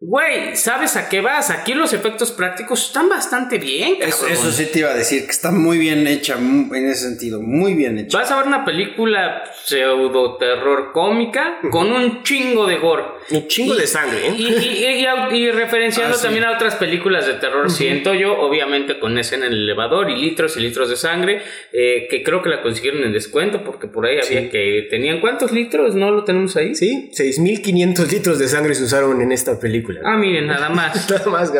[0.00, 1.50] Güey, ¿sabes a qué vas?
[1.50, 3.96] Aquí los efectos prácticos están bastante bien.
[4.00, 7.40] Eso, eso, sí te iba a decir, que está muy bien hecha en ese sentido,
[7.40, 8.18] muy bien hecha.
[8.18, 13.04] Vas a ver una película pseudo terror cómica con un chingo de gore.
[13.30, 15.06] Un chingo de sangre, ¿eh?
[15.32, 19.52] Y, referenciando ah, también a otras películas de terror, siento yo, obviamente con escena en
[19.52, 23.12] el elevador y litros y litros de sangre, eh, que creo que la consiguieron en
[23.12, 24.86] descuento porque por ahí había que...
[24.90, 25.94] ¿Tenían cuántos litros?
[25.94, 26.74] ¿No lo tenemos ahí?
[26.74, 30.00] Sí, 6.500 litros de sangre se usaron en esta película.
[30.04, 31.10] Ah, miren, nada más.
[31.10, 31.52] nada más,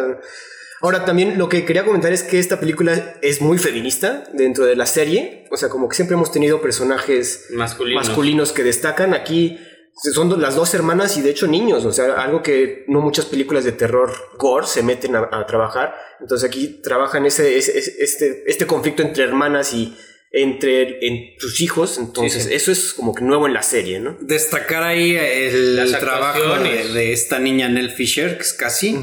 [0.85, 4.77] Ahora, también lo que quería comentar es que esta película es muy feminista dentro de
[4.77, 5.47] la serie.
[5.51, 9.15] O sea, como que siempre hemos tenido personajes masculinos, que destacan.
[9.15, 9.59] Aquí
[9.97, 11.85] son las dos hermanas y de hecho niños.
[11.85, 15.95] O sea, algo que no muchas películas de terror gore se meten a, trabajar.
[16.21, 19.97] Entonces aquí trabajan ese, este, este conflicto entre hermanas y
[20.37, 24.17] entre en sus hijos, entonces eso es como que nuevo en la serie, ¿no?
[24.21, 28.95] Destacar ahí el trabajo de, esta niña Nell Fisher, que es casi,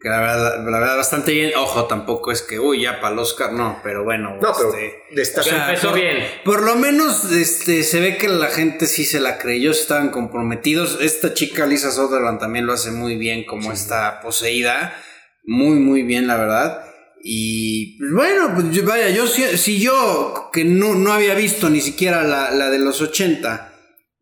[0.00, 3.18] que la verdad, la verdad bastante bien, ojo, tampoco es que, uy, ya para el
[3.18, 4.72] Oscar, no, pero bueno, no, pero
[5.10, 5.40] este,
[5.82, 6.18] por, bien.
[6.44, 10.98] Por lo menos este, se ve que la gente sí se la creyó, estaban comprometidos,
[11.00, 14.96] esta chica Lisa Sutherland también lo hace muy bien como está poseída,
[15.44, 16.95] muy, muy bien, la verdad.
[17.28, 22.22] Y pues, bueno, pues vaya, yo si, yo que no, no, había visto ni siquiera
[22.22, 23.74] la, la, de los 80,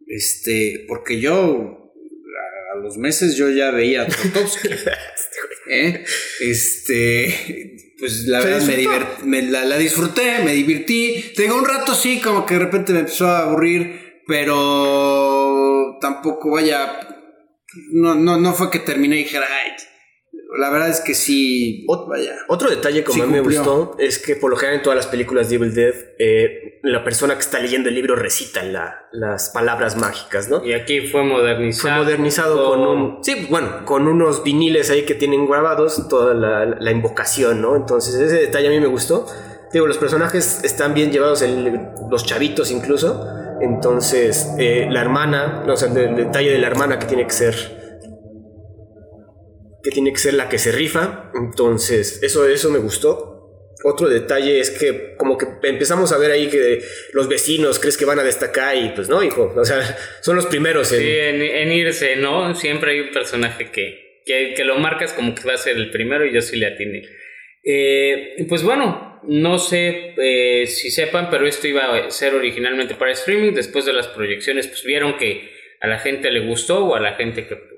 [0.06, 1.92] este, porque yo
[2.72, 4.06] a, los meses yo ya veía a
[5.68, 6.02] ¿eh?
[6.40, 8.62] Este, pues la verdad
[9.22, 11.32] me, la, disfruté, me divertí.
[11.36, 17.00] Tengo un rato sí, como que de repente me empezó a aburrir, pero tampoco vaya,
[17.92, 19.72] no, no, no fue que terminé y dijera, ay,
[20.58, 21.86] la verdad es que sí.
[22.08, 22.36] vaya.
[22.48, 25.56] Otro detalle que me gustó es que por lo general en todas las películas de
[25.56, 28.62] Evil Dead, eh, la persona que está leyendo el libro recita
[29.12, 30.64] las palabras mágicas, ¿no?
[30.64, 31.82] Y aquí fue modernizado.
[31.82, 33.24] Fue modernizado con un.
[33.24, 37.74] Sí, bueno, con unos viniles ahí que tienen grabados toda la, invocación, ¿no?
[37.74, 39.26] Entonces, ese detalle a mí me gustó.
[39.72, 41.44] Digo, los personajes están bien llevados,
[42.10, 43.26] los chavitos incluso.
[43.60, 47.83] Entonces, eh, la hermana, o sea, el detalle de la hermana que tiene que ser
[49.84, 51.30] que tiene que ser la que se rifa.
[51.34, 53.34] Entonces, eso, eso me gustó.
[53.84, 58.06] Otro detalle es que como que empezamos a ver ahí que los vecinos crees que
[58.06, 59.82] van a destacar y pues no, hijo, o sea,
[60.22, 61.42] son los primeros en...
[61.42, 62.54] en, irse, ¿no?
[62.54, 66.24] Siempre hay un personaje que, que, lo marcas como que va a ser el primero
[66.24, 67.02] y yo sí le atiné.
[67.62, 73.12] Eh, pues bueno, no sé eh, si sepan, pero esto iba a ser originalmente para
[73.12, 73.52] streaming.
[73.52, 75.50] Después de las proyecciones, pues vieron que
[75.82, 77.73] a la gente le gustó o a la gente que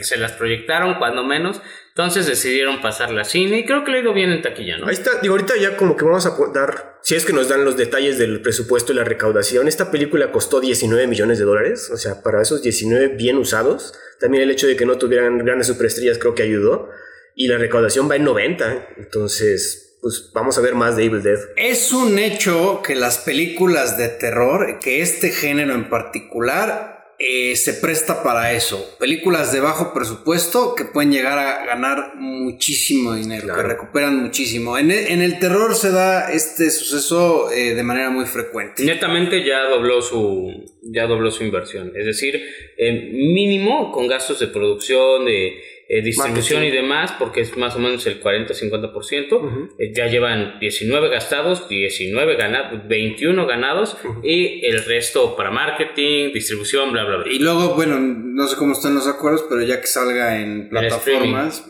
[0.00, 4.00] se las proyectaron cuando menos, entonces decidieron pasarla a cine y creo que le ha
[4.00, 4.86] ido bien en taquilla, ¿no?
[4.86, 7.64] Ahí está, digo, ahorita ya como que vamos a dar, si es que nos dan
[7.64, 11.96] los detalles del presupuesto y la recaudación, esta película costó 19 millones de dólares, o
[11.96, 16.18] sea, para esos 19 bien usados, también el hecho de que no tuvieran grandes superestrellas
[16.18, 16.90] creo que ayudó,
[17.36, 21.38] y la recaudación va en 90, entonces pues vamos a ver más de Evil Dead.
[21.56, 27.74] Es un hecho que las películas de terror, que este género en particular, eh, se
[27.74, 28.96] presta para eso.
[28.98, 34.78] Películas de bajo presupuesto que pueden llegar a ganar muchísimo dinero, que recuperan muchísimo.
[34.78, 38.84] En el, terror se da este suceso eh, de manera muy frecuente.
[38.84, 41.92] Netamente ya dobló su, ya dobló su inversión.
[41.96, 42.40] Es decir,
[42.78, 48.06] mínimo con gastos de producción, de eh, distribución y demás, porque es más o menos
[48.06, 49.70] el 40-50%.
[49.78, 56.92] Eh, ya llevan 19 gastados, 19 ganados, 21 ganados y el resto para marketing, distribución,
[56.92, 57.32] bla, bla, bla.
[57.32, 61.64] Y luego, bueno, no sé cómo están los acuerdos, pero ya que salga en plataformas.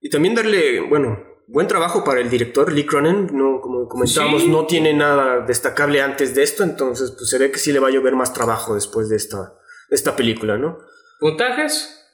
[0.00, 4.66] y también darle, bueno, buen trabajo para el director Lee Cronin, no, como comentábamos, no
[4.66, 7.90] tiene nada destacable antes de esto, entonces pues se ve que sí le va a
[7.90, 9.54] llover más trabajo después de esta,
[9.88, 10.78] de esta película, ¿no?
[11.20, 12.05] ¿Puntajes?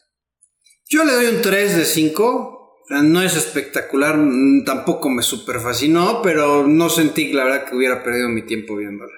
[0.93, 2.85] Yo le doy un 3 de 5.
[2.91, 4.15] no es espectacular,
[4.67, 9.15] tampoco me super fascinó, pero no sentí la verdad que hubiera perdido mi tiempo viéndola.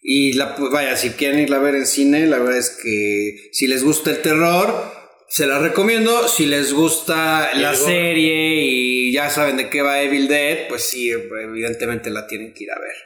[0.00, 3.50] Y la, pues vaya, si quieren irla a ver en cine, la verdad es que
[3.52, 4.72] si les gusta el terror,
[5.28, 6.28] se la recomiendo.
[6.28, 11.10] Si les gusta la serie y ya saben de qué va Evil Dead, pues sí,
[11.10, 12.96] evidentemente la tienen que ir a ver.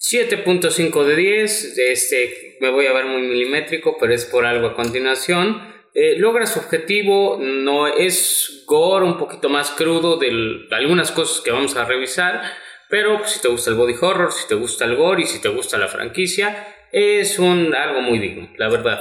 [0.00, 4.74] 7.5 de 10, este, me voy a ver muy milimétrico, pero es por algo a
[4.74, 5.77] continuación.
[6.00, 11.50] Eh, logra su objetivo, no es gore un poquito más crudo de, algunas cosas que
[11.50, 12.40] vamos a revisar,
[12.88, 15.48] pero si te gusta el body horror, si te gusta el gore y si te
[15.48, 19.00] gusta la franquicia, es un algo muy digno, la verdad.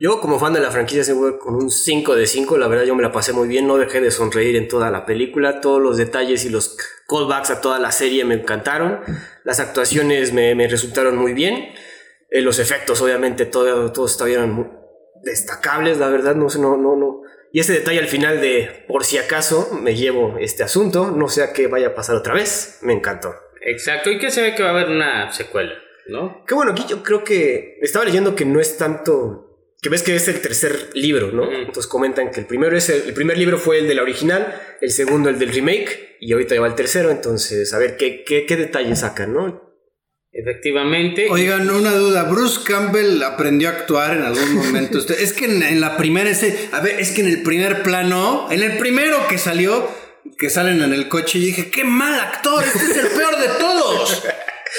[0.00, 2.56] Yo, como fan de la franquicia, se voy con un 5 de 5.
[2.56, 3.66] La verdad, yo me la pasé muy bien.
[3.66, 5.60] No dejé de sonreír en toda la película.
[5.60, 9.00] Todos los detalles y los callbacks a toda la serie me encantaron.
[9.42, 11.74] Las actuaciones me, resultaron muy bien.
[12.30, 14.77] Eh, los efectos, obviamente, todo, todos muy
[15.22, 16.34] destacables, la verdad.
[16.34, 17.22] No sé, no, no, no.
[17.52, 21.10] Y ese detalle al final de, por si acaso, me llevo este asunto.
[21.10, 22.78] No sé a qué vaya a pasar otra vez.
[22.82, 23.34] Me encantó.
[23.62, 24.10] Exacto.
[24.10, 25.74] Y que se ve que va a haber una secuela,
[26.06, 26.44] ¿no?
[26.46, 29.48] Qué bueno, aquí yo creo que estaba leyendo que no es tanto
[29.80, 31.52] que ves que es el tercer libro, ¿no?
[31.52, 34.90] Entonces comentan que el primero es el, primer libro fue el de la original, el
[34.90, 38.44] segundo el del remake y ahorita ya va el tercero, entonces a ver qué, qué,
[38.44, 39.67] qué detalles sacan, ¿no?
[40.32, 41.28] Efectivamente.
[41.30, 42.24] Oigan, una duda.
[42.24, 44.98] Bruce Campbell aprendió a actuar en algún momento.
[45.18, 48.62] es que en, la primera, ese, a ver, es que en el primer plano, en
[48.62, 49.88] el primero que salió,
[50.38, 53.48] que salen en el coche, yo dije, qué mal actor, este es el peor de
[53.58, 54.22] todos.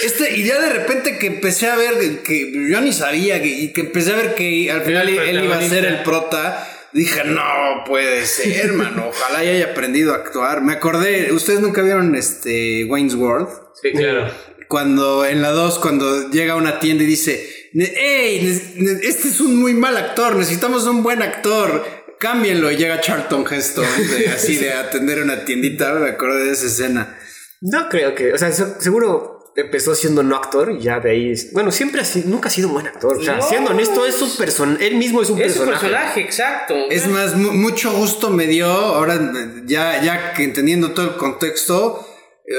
[0.03, 3.73] Este, y ya de repente que empecé a ver que yo ni sabía que, y
[3.73, 6.67] que empecé a ver que al final él iba a ser el prota.
[6.93, 9.07] Dije, no puede ser, hermano.
[9.09, 10.61] Ojalá haya aprendido a actuar.
[10.61, 13.49] Me acordé, ¿ustedes nunca vieron este Wayne's World?
[13.81, 14.31] Sí, claro.
[14.69, 19.59] Cuando en la 2, cuando llega a una tienda y dice, hey, este es un
[19.59, 21.83] muy mal actor, necesitamos un buen actor.
[22.19, 22.69] Cámbienlo.
[22.69, 23.85] Y llega Charlton Heston,
[24.35, 25.93] así de atender una tiendita.
[25.93, 27.17] Me acordé de esa escena.
[27.61, 31.33] No creo que, o sea, seguro empezó siendo no actor y ya de ahí.
[31.51, 33.17] Bueno, siempre ha sido, nunca ha sido un buen actor.
[33.17, 34.85] O sea, siendo honesto, es un personaje.
[34.85, 35.73] Él mismo es un es personaje.
[35.73, 36.75] un personaje, exacto.
[36.91, 38.67] Es más, mucho gusto me dio.
[38.67, 39.33] Ahora,
[39.65, 42.08] ya, ya que entendiendo todo el contexto,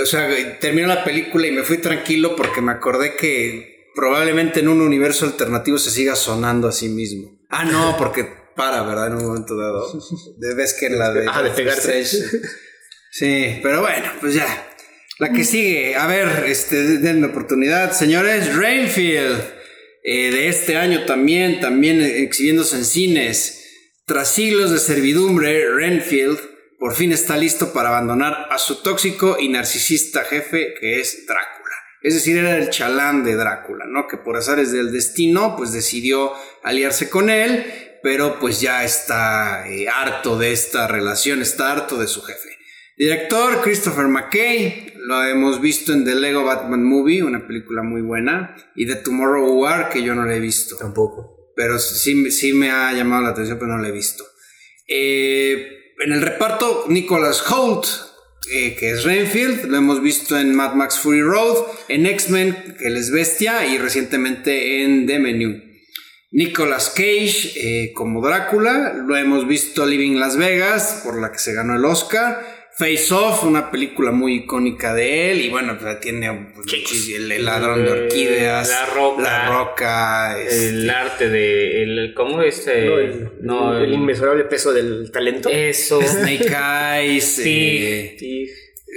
[0.02, 4.68] o sea, terminó la película y me fui tranquilo porque me acordé que probablemente en
[4.68, 7.40] un universo alternativo se siga sonando a sí mismo.
[7.48, 8.24] Ah, no, porque
[8.54, 9.08] para, ¿verdad?
[9.08, 9.92] En un momento dado.
[10.56, 11.26] Vez que la de.
[11.32, 12.04] Ah, de pegarse.
[13.12, 14.68] Sí, pero bueno, pues ya.
[15.18, 18.56] La que sigue, a ver, este, denme oportunidad, señores.
[18.56, 19.42] Rainfield,
[20.02, 23.56] eh, de este año también, también exhibiéndose en cines.
[24.06, 26.38] Tras siglos de servidumbre, Renfield
[26.80, 31.76] por fin está listo para abandonar a su tóxico y narcisista jefe que es Drácula.
[32.00, 34.08] Es decir, era el chalán de Drácula, ¿no?
[34.08, 37.66] Que por azares del destino, pues decidió aliarse con él,
[38.02, 42.48] pero pues ya está eh, harto de esta relación, está harto de su jefe.
[42.96, 48.56] Director Christopher McKay, lo hemos visto en The Lego Batman Movie, una película muy buena,
[48.74, 50.78] y The Tomorrow War, que yo no la he visto.
[50.78, 51.52] Tampoco.
[51.54, 54.24] Pero sí, sí me ha llamado la atención, pero no la he visto.
[54.88, 57.86] Eh, en el reparto, Nicholas Holt,
[58.52, 62.88] eh, que es Renfield, lo hemos visto en Mad Max Fury Road, en X-Men, que
[62.88, 65.62] es Bestia, y recientemente en The Menu.
[66.32, 71.52] Nicolas Cage eh, como Drácula, lo hemos visto Living Las Vegas, por la que se
[71.52, 72.59] ganó el Oscar.
[72.80, 75.42] Face Off, una película muy icónica de él.
[75.42, 78.70] Y bueno, pues, tiene pues, el, ladrón de orquídeas.
[78.70, 79.22] La roca.
[79.22, 80.40] La roca.
[80.40, 81.82] El este, arte de.
[81.82, 83.28] El, ¿Cómo este?
[83.42, 85.50] No, el, inmesurable peso del talento.
[85.50, 86.00] Eso.
[86.02, 86.56] Snake
[86.96, 87.24] Eyes.
[87.24, 87.78] sí.
[87.82, 88.46] Eh,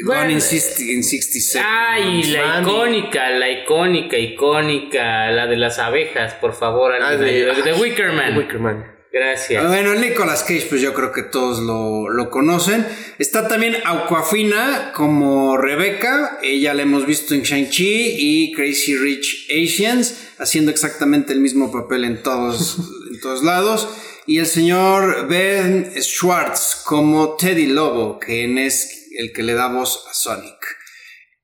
[0.06, 1.64] bueno, in, 66.
[1.64, 6.94] Ay, la icónica, la icónica, icónica, la de las abejas, por favor.
[7.00, 8.38] Ah, de, de, Wickerman.
[8.38, 8.93] Wickerman.
[9.14, 9.68] Gracias.
[9.68, 12.84] Bueno, Nicolas Cage, pues yo creo que todos lo, conocen.
[13.20, 16.40] Está también Aquafina como Rebeca.
[16.42, 22.06] Ella la hemos visto en Shang-Chi y Crazy Rich Asians, haciendo exactamente el mismo papel
[22.06, 22.80] en todos,
[23.12, 23.88] en todos lados.
[24.26, 30.08] Y el señor Ben Schwartz como Teddy Lobo, quien es el que le da voz
[30.10, 30.58] a Sonic.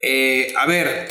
[0.01, 1.07] Eh, a ver,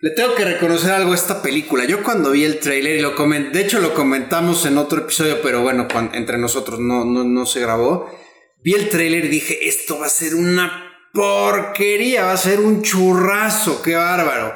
[0.00, 1.84] le tengo que reconocer algo a esta película.
[1.84, 5.42] Yo cuando vi el trailer y lo comenté, de hecho lo comentamos en otro episodio,
[5.42, 8.08] pero bueno, entre nosotros no, no, no se grabó.
[8.62, 12.82] Vi el trailer y dije, esto va a ser una porquería, va a ser un
[12.82, 14.54] churrazo, qué bárbaro.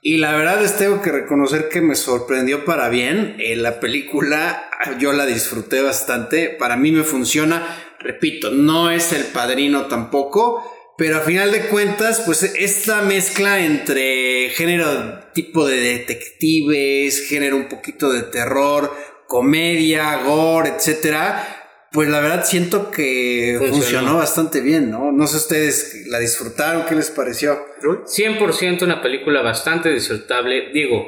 [0.00, 3.36] Y la verdad les tengo que reconocer que me sorprendió para bien.
[3.38, 7.66] Eh, la película yo la disfruté bastante, para mí me funciona.
[7.98, 10.62] Repito, no es el padrino tampoco,
[10.96, 17.68] pero a final de cuentas, pues esta mezcla entre género tipo de detectives, género un
[17.68, 18.94] poquito de terror,
[19.26, 24.18] comedia, gore, etcétera, pues la verdad siento que funcionó.
[24.18, 25.10] bastante bien, ¿no?
[25.10, 27.58] No sé ustedes la disfrutaron, ¿qué les pareció?
[27.82, 30.70] 100% una película bastante disfrutable.
[30.72, 31.06] Digo,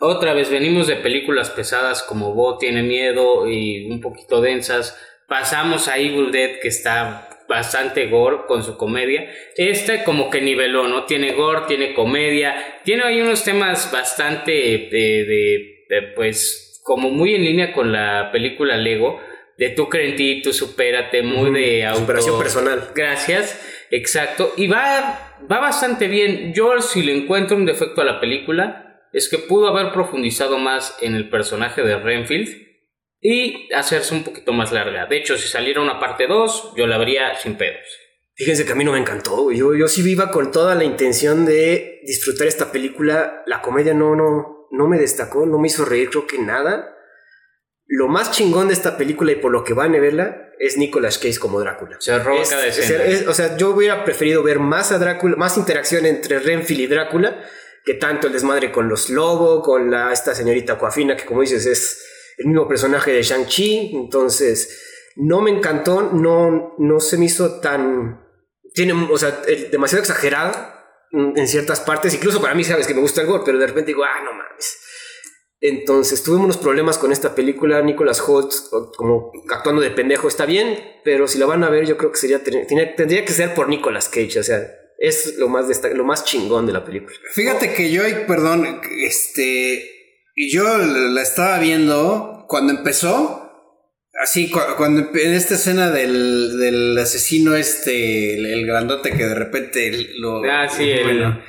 [0.00, 4.96] otra vez venimos de películas pesadas como Bo tiene miedo y un poquito densas.
[5.26, 9.30] Pasamos a Evil Dead que está bastante gore con su comedia.
[9.56, 11.04] Este como que niveló, ¿no?
[11.04, 17.72] Tiene gore, tiene comedia, tiene ahí unos temas bastante de, pues, como muy en línea
[17.72, 19.20] con la película Lego,
[19.56, 22.00] de tú crees en ti, tú supérate, muy de auto...
[22.00, 22.88] Superación personal.
[22.94, 24.52] Gracias, exacto.
[24.56, 26.52] Y va, va bastante bien.
[26.54, 30.96] Yo si le encuentro un defecto a la película, es que pudo haber profundizado más
[31.02, 32.67] en el personaje de Renfield
[33.20, 35.06] y hacerse un poquito más larga.
[35.06, 37.86] De hecho, si saliera una parte 2, yo la vería sin pedos.
[38.34, 39.50] Fíjense que a mí no me encantó.
[39.50, 43.42] Yo, yo sí viva con toda la intención de disfrutar esta película.
[43.46, 46.94] La comedia no, no, no me destacó, no me hizo reír, creo que nada.
[47.86, 51.18] Lo más chingón de esta película y por lo que van a verla es Nicolas
[51.18, 51.96] Cage como Drácula.
[51.98, 53.28] Se roba cada escena.
[53.28, 57.44] o sea, yo hubiera preferido ver más a Drácula, más interacción entre Renfield y Drácula
[57.84, 61.64] que tanto el desmadre con los lobos, con la, esta señorita Coafina, que como dices
[61.64, 62.04] es
[62.38, 63.92] el mismo personaje de Shang-Chi.
[63.94, 68.24] Entonces, no me encantó, no, no se me hizo tan.
[68.74, 70.54] Tiene, o sea, demasiado exagerado
[71.12, 72.14] en ciertas partes.
[72.14, 74.32] Incluso para mí, sabes que me gusta el gore, pero de repente digo, ah, no
[74.32, 74.78] mames.
[75.60, 77.82] Entonces tuvimos unos problemas con esta película.
[77.82, 78.52] Nicholas Holt,
[78.96, 82.18] como actuando de pendejo, está bien, pero si la van a ver, yo creo que
[82.18, 84.38] sería tendría que ser por Nicolas Cage.
[84.38, 87.14] O sea, es lo más, lo más chingón de la película.
[87.32, 89.97] Fíjate que yo, perdón, este.
[90.38, 93.44] Yo la estaba viendo cuando empezó.
[94.22, 100.42] Así, cuando en esta escena del, asesino, este, el, grandote que de repente lo.
[100.44, 101.40] Ah, sí, bueno,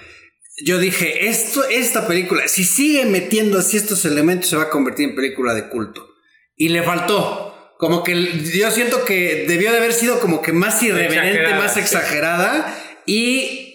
[0.64, 5.10] yo dije, esto, esta película, si sigue metiendo así estos elementos, se va a convertir
[5.10, 6.08] en película de culto.
[6.56, 7.76] Y le faltó.
[7.78, 12.78] Como que yo siento que debió de haber sido como que más irreverente, más exagerada.
[13.06, 13.69] Y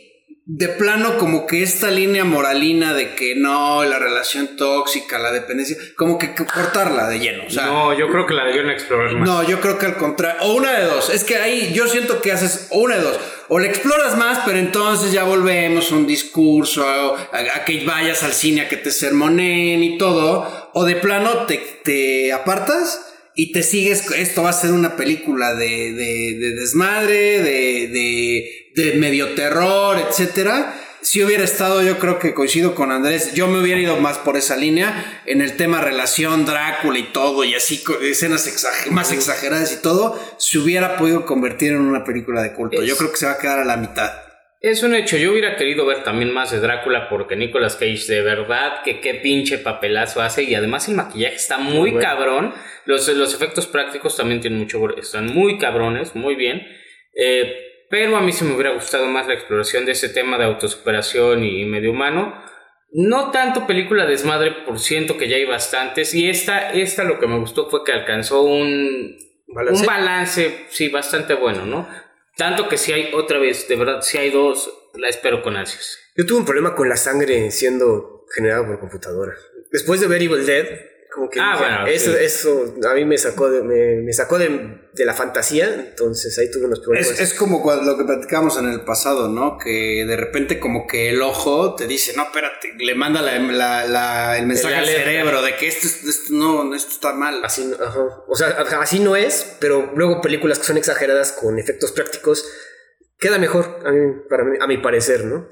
[0.46, 5.76] de plano como que esta línea moralina de que no, la relación tóxica, la dependencia,
[5.96, 7.44] como que cortarla de lleno.
[7.54, 9.26] no, yo creo que la debieron explorar más.
[9.26, 12.20] No, yo creo que al contrario, o una de dos, es que ahí yo siento
[12.20, 13.18] que haces una de dos,
[13.48, 18.32] o la exploras más, pero entonces ya volvemos a un discurso, a, que vayas al
[18.34, 23.62] cine a que te sermonen y todo, o de plano te, te apartas y te
[23.62, 29.34] sigues, esto va a ser una película de, de, de desmadre, de, de, de, medio
[29.34, 30.80] terror, etcétera.
[31.00, 34.38] Si hubiera estado, yo creo que coincido con Andrés, yo me hubiera ido más por
[34.38, 38.50] esa línea, en el tema relación, Drácula y todo, y así escenas
[38.90, 42.82] más exageradas y todo, se hubiera podido convertir en una película de culto.
[42.82, 44.12] Yo creo que se va a quedar a la mitad.
[44.64, 48.22] Es un hecho, yo hubiera querido ver también más de Drácula porque Nicolas Cage de
[48.22, 52.54] verdad que qué pinche papelazo hace y además el maquillaje está muy, cabrón.
[52.86, 56.66] Los, los, efectos prácticos también tienen mucho, están muy cabrones, muy bien.
[57.14, 60.44] Eh, pero a mí se me hubiera gustado más la exploración de ese tema de
[60.44, 62.34] autosuperación y medio humano.
[62.90, 66.14] No tanto película desmadre, por ciento que ya hay bastantes.
[66.14, 69.16] Y esta, esta lo que me gustó fue que alcanzó un,
[69.48, 69.80] ¿Balance?
[69.80, 71.88] un balance, sí, bastante bueno, ¿no?
[72.36, 75.98] Tanto que si hay otra vez, de verdad, si hay dos, la espero con ansias.
[76.16, 79.34] Yo tuve un problema con la sangre siendo generada por computadora.
[79.70, 80.66] Después de ver Evil Dead,
[81.14, 85.04] como que ah, bueno, eso, eso a mí me sacó de, me, sacó de, de,
[85.04, 87.08] la fantasía, entonces ahí tuve unos problemas.
[87.08, 89.56] Es, es como lo que platicamos en el pasado, ¿no?
[89.56, 93.38] Que de repente como que el ojo te dice, no, espérate, le manda la,
[93.86, 97.44] la, el mensaje al cerebro de que esto, esto, no, esto está mal.
[97.44, 98.24] Así, ajá.
[98.26, 98.48] O sea,
[98.80, 102.44] así no es, pero luego películas que son exageradas con efectos prácticos
[103.20, 105.48] queda mejor a, mí, para mí, a mi parecer, ¿no?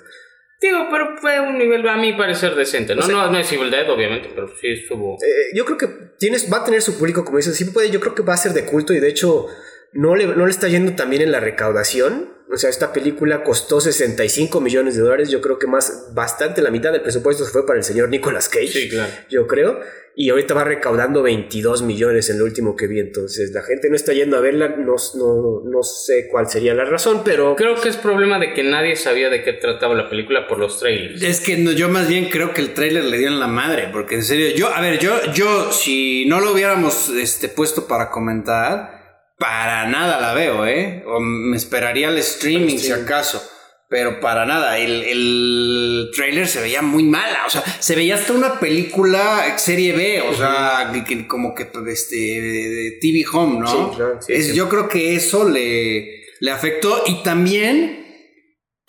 [0.62, 2.94] Digo, pero fue un nivel, a mi parecer, decente.
[2.94, 5.16] No, no, no es Dead, obviamente, pero sí estuvo.
[5.16, 5.88] Eh, yo creo que
[6.18, 8.36] tienes, va a tener su público, como dices, sí puede, yo creo que va a
[8.36, 9.48] ser de culto y de hecho
[9.92, 12.31] no le, no le está yendo también en la recaudación.
[12.50, 15.30] O sea, esta película costó 65 millones de dólares.
[15.30, 18.66] Yo creo que más, bastante la mitad del presupuesto fue para el señor Nicolas Cage.
[18.66, 19.10] Sí, claro.
[19.30, 19.80] Yo creo.
[20.14, 23.00] Y ahorita va recaudando 22 millones en lo último que vi.
[23.00, 24.68] Entonces, la gente no está yendo a verla.
[24.68, 27.56] No, no, no sé cuál sería la razón, pero.
[27.56, 30.78] Creo que es problema de que nadie sabía de qué trataba la película por los
[30.78, 31.22] trailers.
[31.22, 33.88] Es que yo más bien creo que el trailer le dio en la madre.
[33.90, 38.10] Porque en serio, yo, a ver, yo, yo, si no lo hubiéramos este, puesto para
[38.10, 39.01] comentar
[39.42, 41.02] para nada la veo, ¿eh?
[41.04, 43.42] O me esperaría el streaming si acaso.
[43.88, 48.32] Pero para nada, el, el, trailer se veía muy mala, o sea, se veía hasta
[48.32, 50.92] una película serie B, o sea,
[51.26, 53.66] como que este, de TV Home, ¿no?
[53.66, 58.01] Sí, claro, es, Yo creo que eso le, le afectó y también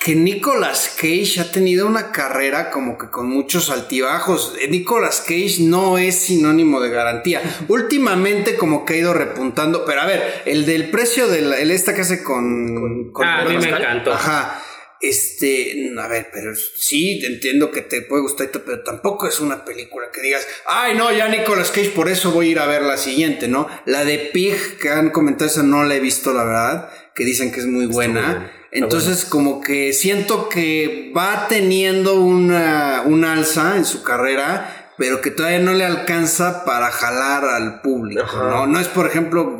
[0.03, 4.53] que Nicolas Cage ha tenido una carrera como que con muchos altibajos.
[4.59, 7.41] Eh, Nicolas Cage no es sinónimo de garantía.
[7.69, 11.95] Últimamente como que ha ido repuntando, pero a ver, el del precio del el esta
[11.95, 13.13] que hace con...
[13.13, 14.11] con, ah, a mí me encantó.
[14.11, 14.61] Ajá.
[14.99, 20.07] Este, a ver, pero sí, entiendo que te puede gustar, pero tampoco es una película
[20.13, 22.97] que digas, ay, no, ya Nicolas Cage, por eso voy a ir a ver la
[22.97, 23.67] siguiente, ¿no?
[23.85, 27.51] La de Pig, que han comentado, esa no la he visto, la verdad, que dicen
[27.51, 28.62] que es muy buena.
[28.73, 35.29] Entonces, como que siento que va teniendo una, un alza en su carrera, pero que
[35.29, 38.65] todavía no le alcanza para jalar al público, ¿no?
[38.65, 39.59] No es, por ejemplo,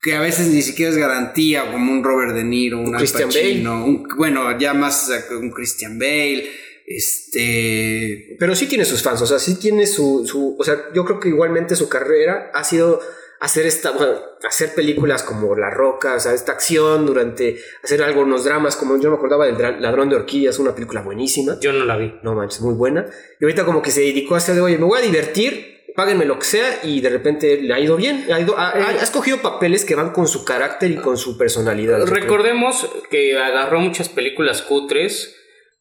[0.00, 3.68] que a veces ni siquiera es garantía, como un Robert De Niro, un, Christian Bale.
[3.68, 6.48] Un, bueno, ya más un Christian Bale.
[6.84, 8.36] Este.
[8.40, 10.56] Pero sí tiene sus fans, o sea, sí tiene su, su.
[10.58, 13.00] O sea, yo creo que igualmente su carrera ha sido
[13.40, 14.14] hacer esta bueno,
[14.46, 19.10] hacer películas como La Roca, o sea, esta acción durante hacer algunos dramas, como yo
[19.10, 21.58] me acordaba del Ladrón de Orquídeas, una película buenísima.
[21.60, 22.14] Yo no la vi.
[22.22, 23.06] No manches, muy buena.
[23.40, 26.24] Y ahorita como que se dedicó a hacer de, oye, me voy a divertir, páguenme
[26.24, 28.26] lo que sea, y de repente le ha ido bien.
[28.32, 32.04] Ha, ido, ha, ha- escogido papeles que van con su carácter y con su personalidad.
[32.06, 35.34] Recordemos que agarró muchas películas cutres.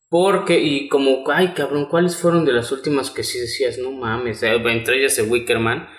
[0.09, 3.77] Porque, y como, ay cabrón, ¿cuáles fueron de las últimas que sí decías?
[3.77, 5.89] No mames, eh, entre ellas el Wickerman.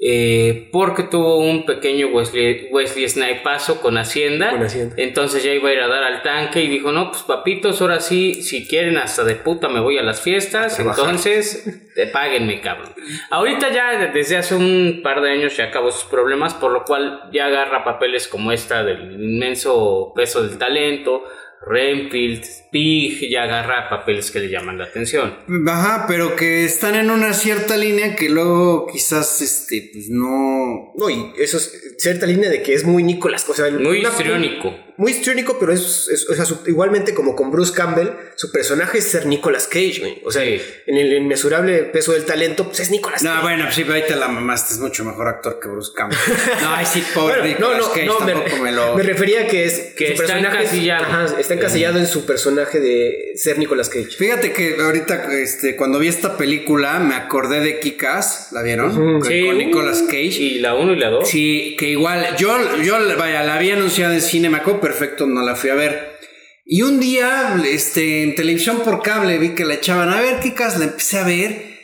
[0.00, 4.50] Eh, porque tuvo un pequeño Wesley, Wesley Snipazo con Hacienda.
[4.50, 4.94] Con Hacienda.
[4.96, 7.98] Entonces ya iba a ir a dar al tanque y dijo, no, pues papitos, ahora
[7.98, 10.78] sí, si quieren hasta de puta me voy a las fiestas.
[10.78, 12.94] Entonces, te páguenme, cabrón.
[13.30, 17.28] Ahorita ya desde hace un par de años ya acabó sus problemas, por lo cual
[17.32, 21.24] ya agarra papeles como esta del inmenso peso del talento,
[21.66, 25.36] Renfield, Pig, ya agarra papeles que le llaman la atención.
[25.66, 30.92] Ajá, pero que están en una cierta línea que luego quizás, este, pues no...
[30.96, 34.87] No, y eso es cierta línea de que es muy Nicolas, o sea, Muy histriónico.
[34.98, 38.98] Muy histriónico, pero es, es- o sea, su- igualmente como con Bruce Campbell, su personaje
[38.98, 40.20] es ser Nicolas Cage, güey.
[40.24, 40.60] O sea, Sí.
[40.86, 43.42] en el inmesurable peso del talento, pues es Nicolas No, Cage.
[43.42, 46.18] bueno, pues sí, ahí te la mamaste, es mucho mejor actor que Bruce Campbell.
[46.62, 48.94] No, ay, sí, pobre Bueno, no, Nicolas no, Cage, no, me, tampoco me, lo...
[48.96, 51.04] me refería que es Que su está personaje es- encasillado.
[51.04, 54.08] ajá, está encasillado en su personaje de ser Nicolas Cage.
[54.10, 58.90] Fíjate que ahorita, este, cuando vi esta película, me acordé de Kick-Ass, ¿la vieron?
[58.90, 59.20] Ujú.
[59.20, 60.16] Con, Sí, con uh, Nicolas Cage.
[60.40, 61.28] Y la 1 y la 2.
[61.28, 65.42] Sí, que igual, yo, yo, vaya, la había anunciado en cine, me acuerdo perfecto, no
[65.42, 66.18] la fui a ver.
[66.64, 70.78] Y un día, este, en televisión por cable, vi que la echaban a ver, Kikas,
[70.78, 71.78] la empecé a ver.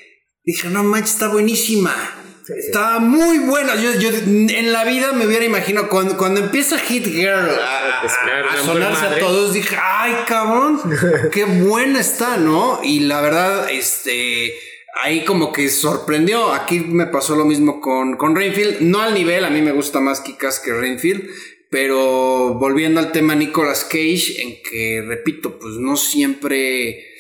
[0.45, 1.95] Dije, no manches, está buenísima.
[2.59, 3.75] Está muy buena.
[3.77, 8.07] Yo, yo en la vida me hubiera imaginado, cuando, cuando empieza Hit Girl a, a-
[8.53, 10.79] a sonarse a todos, dije, ay, cabrón,
[11.33, 12.81] qué buena está, ¿no?
[12.83, 14.53] Y la verdad, este,
[15.03, 16.53] ahí como que sorprendió.
[16.53, 18.81] Aquí me pasó lo mismo con, con Rainfield.
[18.83, 21.23] No al nivel, a mí me gusta más Kikas que Rainfield.
[21.75, 27.16] Pero volviendo al tema Nicolas Cage, en que, repito, pues no siempre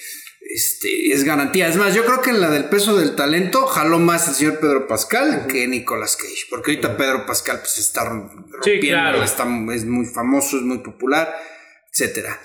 [0.48, 1.66] este, es garantía.
[1.66, 4.60] Es más, yo creo que en la del peso del talento jaló más el señor
[4.60, 6.46] Pedro Pascal que Nicolas Cage.
[6.48, 9.24] Porque ahorita Pedro Pascal pues está rompiendo, Sí, claro.
[9.24, 9.44] está,
[9.74, 11.34] es muy famoso, es muy popular,
[11.92, 12.40] etcétera.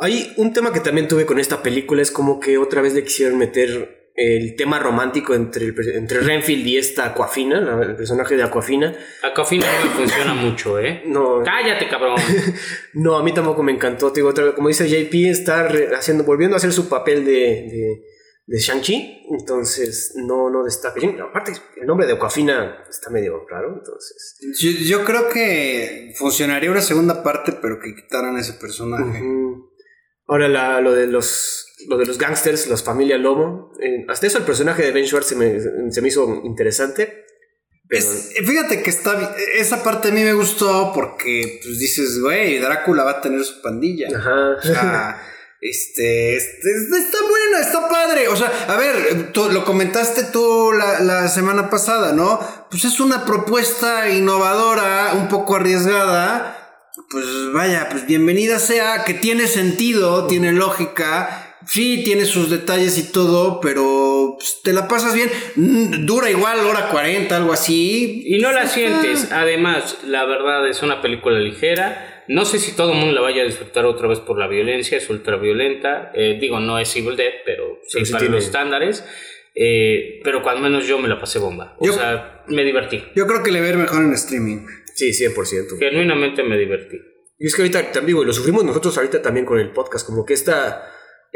[0.00, 3.04] Hay un tema que también tuve con esta película, es como que otra vez le
[3.04, 8.34] quisieron meter el tema romántico entre, el entre Renfield y esta Aquafina, la- el personaje
[8.36, 8.96] de Aquafina.
[9.22, 11.02] A Cofina no me funciona mucho, ¿eh?
[11.06, 12.16] No, Cállate, cabrón.
[12.94, 14.10] no, a mí tampoco me encantó.
[14.12, 17.32] Te digo, otra vez, como dice JP, está haciendo, volviendo a hacer su papel de,
[17.32, 18.02] de,
[18.46, 19.26] de Shang-Chi.
[19.38, 20.98] Entonces, no, no destaca.
[21.22, 23.74] Aparte, el nombre de Aquafina está medio raro.
[23.76, 29.22] Entonces, Yo, yo creo que funcionaría una segunda parte, pero que quitaran ese personaje.
[30.28, 33.72] Ahora la- lo de los lo de los gangsters, los familia Lomo.
[33.82, 35.58] eh, hasta eso el personaje de Ben Schwartz se me,
[35.92, 37.24] se me hizo interesante.
[37.88, 42.18] Pero Es- fíjate que está bi- esa parte a mí me gustó porque pues dices,
[42.20, 44.08] güey, Drácula va a tener su pandilla.
[44.16, 44.56] ajá.
[44.58, 45.22] O sea,
[45.60, 46.68] este, este,
[46.98, 48.26] está buena, está padre.
[48.28, 52.40] O sea, a ver, tú, lo comentaste tú la, la semana pasada, ¿no?
[52.70, 56.54] Pues es una propuesta innovadora, un poco arriesgada.
[57.10, 61.45] Pues vaya, pues bienvenida sea, que tiene sentido, tiene lógica.
[61.66, 65.28] Sí, tiene sus detalles y todo, pero pues, te la pasas bien.
[65.56, 68.22] Mm, Dura igual hora 40, algo así.
[68.26, 69.28] Y no la Pues, sientes.
[69.32, 69.40] ah.
[69.42, 72.24] Además, la verdad es una película ligera.
[72.28, 74.98] No sé si todo el mundo la vaya a disfrutar otra vez por la violencia,
[74.98, 76.10] es ultra violenta.
[76.14, 79.04] Eh, digo, no es Evil Dead, pero sí, Pero sí para tiene- los estándares.
[79.54, 81.76] Eh, pero cuando menos yo me la pasé bomba.
[81.80, 83.02] O Yo- sea, me divertí.
[83.14, 84.66] Yo creo que le ver mejor en streaming.
[84.94, 85.78] Sí, 100%.
[85.78, 86.96] Genuinamente me divertí.
[87.38, 90.06] Y es que ahorita también, digo, y lo sufrimos nosotros ahorita también con el podcast,
[90.06, 90.82] como que esta,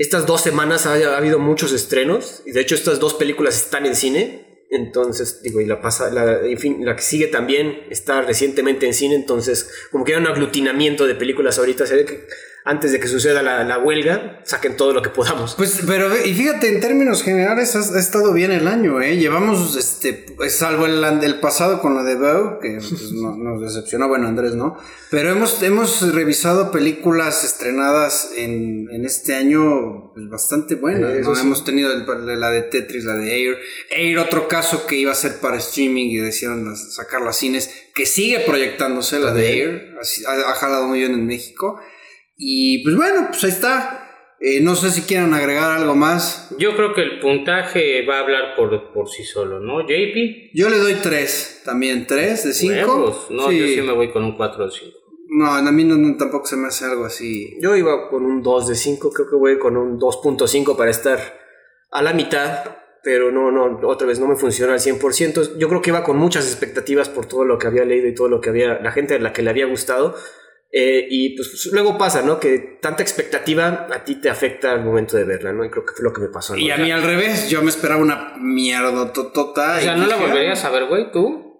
[0.00, 3.84] estas dos semanas ha, ha habido muchos estrenos, y de hecho estas dos películas están
[3.84, 8.94] en cine, entonces, digo, y la pasa, la, la que sigue también está recientemente en
[8.94, 12.26] cine, entonces, como que hay un aglutinamiento de películas ahorita, se ve que
[12.64, 15.54] antes de que suceda la, la huelga, saquen todo lo que podamos.
[15.54, 19.16] Pues, pero, y fíjate, en términos generales ha, estado bien el año, ¿eh?
[19.16, 23.62] Llevamos, este, pues, salvo el, el pasado con la de Bow, que pues, no- nos
[23.62, 24.76] decepcionó, bueno, Andrés, ¿no?
[25.10, 31.34] Pero hemos, hemos revisado películas estrenadas en, en este año pues, bastante buenas, Eso ¿no?
[31.36, 31.42] sí.
[31.42, 33.58] Hemos tenido el- la de Tetris, la de Air.
[33.90, 38.04] Air, otro caso que iba a ser para streaming y decidieron sacarlo a cines, que
[38.06, 39.94] sigue proyectándose, la de Air,
[40.28, 41.80] ha, ha jalado muy bien en México.
[42.42, 44.06] Y pues bueno, pues ahí está.
[44.40, 46.48] Eh, no sé si quieran agregar algo más.
[46.58, 49.82] Yo creo que el puntaje va a hablar por, por sí solo, ¿no?
[49.82, 50.50] JP.
[50.54, 52.74] Yo le doy 3, también 3 de 5.
[52.74, 53.26] Huevos.
[53.30, 54.98] No, yo sí me voy con un 4 de 5.
[55.32, 57.58] No, a mí no, no, tampoco se me hace algo así.
[57.60, 61.18] Yo iba con un 2 de 5, creo que voy con un 2.5 para estar
[61.90, 62.64] a la mitad.
[63.02, 65.58] pero no, no, otra vez no me funciona al 100%.
[65.58, 68.28] Yo creo que iba con muchas expectativas por todo lo que había leído y todo
[68.28, 70.14] lo que había, la gente a la que le había gustado.
[70.72, 72.38] Eh, y pues luego pasa, ¿no?
[72.38, 75.64] Que tanta expectativa a ti te afecta al momento de verla, ¿no?
[75.64, 76.56] Y creo que fue lo que me pasó.
[76.56, 79.78] Y a mí al revés, yo me esperaba una mierda totota.
[79.78, 81.50] O sea, ¿no la volverías a ver, güey, tú?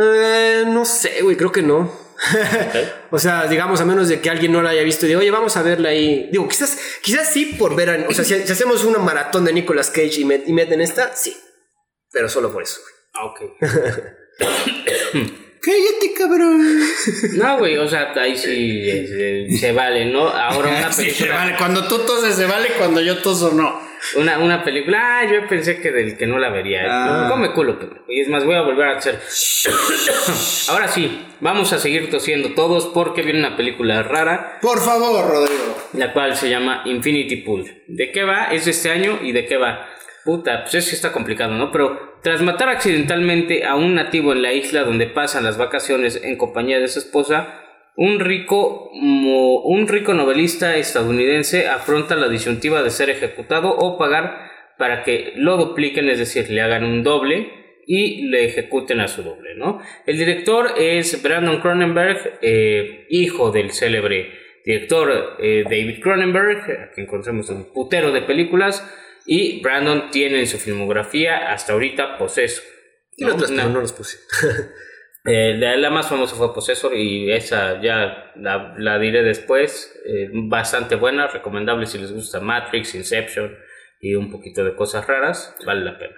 [0.00, 1.90] Eh, no sé, güey, creo que no.
[3.10, 5.30] o sea, digamos, a menos de que alguien no la haya visto y diga, oye,
[5.30, 6.28] vamos a verla ahí.
[6.30, 9.88] Digo, quizás, quizás sí por ver a, O sea, si, hacemos una maratón de Nicolas
[9.90, 11.34] Cage y, meten esta, sí.
[12.10, 12.80] Pero solo por eso,
[13.14, 13.40] Ah, ok.
[15.60, 16.80] Cállate, cabrón.
[17.34, 20.28] No, güey, o sea, ahí sí se, vale, ¿no?
[20.28, 21.14] Ahora una película.
[21.14, 21.54] se vale.
[21.58, 22.68] Cuando tú toses, se vale.
[22.78, 23.80] Cuando yo toso, no.
[24.16, 25.20] Una, una película.
[25.20, 26.82] Ah, yo pensé que del que no la vería.
[26.88, 27.28] Ah.
[27.28, 27.78] Come culo,
[28.08, 29.18] Y es más, voy a volver a hacer.
[30.68, 34.58] Ahora sí, vamos a seguir tosiendo todos porque viene una película rara.
[34.62, 35.88] Por favor, Rodrigo.
[35.94, 37.82] La cual se llama Infinity Pool.
[37.88, 38.46] ¿De qué va?
[38.46, 39.86] Es de este año y de qué va.
[40.24, 41.72] Puta, pues es que está complicado, ¿no?
[41.72, 46.36] Pero tras matar accidentalmente a un nativo en la isla donde pasan las vacaciones en
[46.36, 47.62] compañía de su esposa,
[47.96, 54.48] un rico, un rico novelista estadounidense afronta la disyuntiva de ser ejecutado o pagar
[54.78, 57.50] para que lo dupliquen, es decir, le hagan un doble
[57.86, 59.80] y le ejecuten a su doble, ¿no?
[60.06, 64.30] El director es Brandon Cronenberg, eh, hijo del célebre
[64.68, 68.86] director eh, David Cronenberg, que encontramos un putero de películas,
[69.30, 72.62] y Brandon tiene en su filmografía hasta ahorita Poseso.
[73.18, 73.36] ¿no?
[73.36, 74.18] no los puse.
[75.30, 80.00] Eh, la más famosa fue Possessor y esa ya la, diré después.
[80.06, 83.54] Eh, bastante buena, recomendable si les gusta Matrix, Inception
[84.00, 86.14] y un poquito de cosas raras, vale la pena.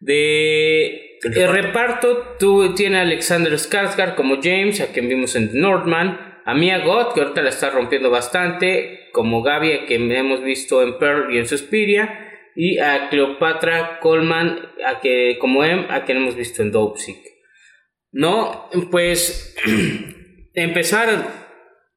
[0.00, 6.42] De el reparto, tú, tiene a Alexander Skarsgård como James, a quien vimos en Northman,
[6.44, 10.82] a Mia Goth, que ahorita la está rompiendo bastante, como Gaby, a quien hemos visto
[10.82, 12.29] en Pearl y en Suspiria,
[12.62, 17.00] y a Cleopatra Coleman, a que, como M, a quien hemos visto en Dope
[18.12, 19.56] no, pues
[20.54, 21.26] empezar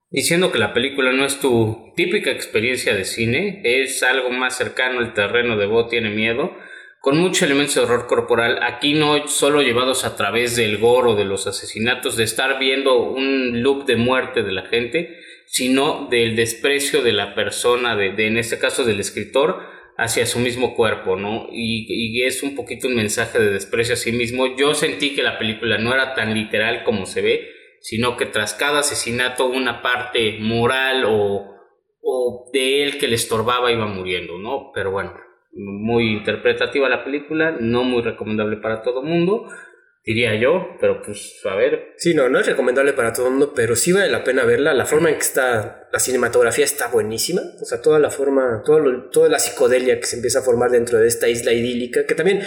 [0.09, 4.99] diciendo que la película no es tu típica experiencia de cine, es algo más cercano
[4.99, 6.55] al terreno de Bo tiene miedo,
[7.01, 11.15] con muchos elementos de horror corporal, aquí no solo llevados a través del gore o
[11.15, 16.37] de los asesinatos, de estar viendo un loop de muerte de la gente, sino del
[16.37, 21.47] desprecio de la persona, de en este caso del escritor, hacia su mismo cuerpo, ¿no?
[21.51, 24.55] Y, es un poquito un mensaje de desprecio a sí mismo.
[24.55, 27.47] Yo sentí que la película no era tan literal como se ve,
[27.81, 31.55] sino que tras cada asesinato una parte moral o,
[32.01, 34.71] o de él que le estorbaba iba muriendo, ¿no?
[34.73, 35.13] Pero bueno,
[35.51, 39.49] muy interpretativa la película, no muy recomendable para todo mundo
[40.05, 41.93] diría yo, pero pues a ver.
[41.97, 44.73] Sí, no, no es recomendable para todo el mundo, pero sí vale la pena verla.
[44.73, 47.41] La forma en que está, la cinematografía está buenísima.
[47.61, 50.99] O sea, toda la forma, todo toda la psicodelia que se empieza a formar dentro
[50.99, 52.41] de esta isla idílica, que también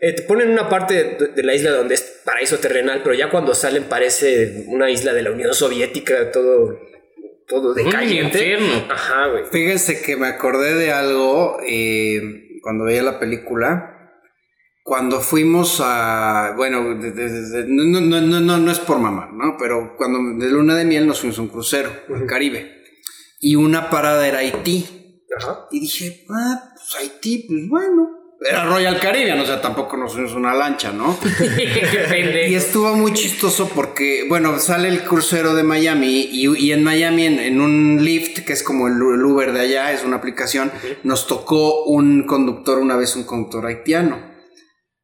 [0.00, 3.54] eh, te ponen una parte de, la isla donde es paraíso terrenal, pero ya cuando
[3.54, 6.78] salen parece una isla de la Unión Soviética, todo
[7.46, 8.56] todo decayente.
[8.88, 9.44] Ajá, güey.
[9.50, 13.91] Fíjense que me acordé de algo eh, cuando veía la película
[14.82, 19.56] cuando fuimos a, bueno, no, no, no, no, es por mamá, ¿no?
[19.58, 22.82] Pero cuando de luna de miel nos fuimos a un crucero al Caribe
[23.40, 25.24] y una parada era Haití.
[25.70, 28.18] Y dije, ah, pues Haití, pues bueno.
[28.44, 31.16] Era Royal Caribbean, o sea, tampoco nos fuimos una lancha, ¿no?
[32.48, 37.60] y estuvo muy chistoso porque, bueno, sale el crucero de Miami y, en Miami, en,
[37.60, 40.72] un lift, que es como el, Uber de allá, es una aplicación,
[41.04, 44.31] nos tocó un conductor, una vez un conductor haitiano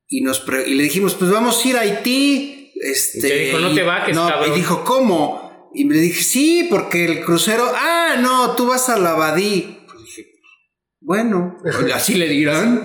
[0.08, 2.72] y, nos y le dijimos, pues vamos a ir a Haití.
[2.80, 5.70] Este, y dijo, no te va, que no, Y dijo, ¿cómo?
[5.74, 9.84] Y le dije, sí, porque el crucero, ah, no, tú vas a la Badí.
[9.86, 10.26] Pues dije,
[11.00, 11.58] bueno,
[11.94, 12.84] así le dirán.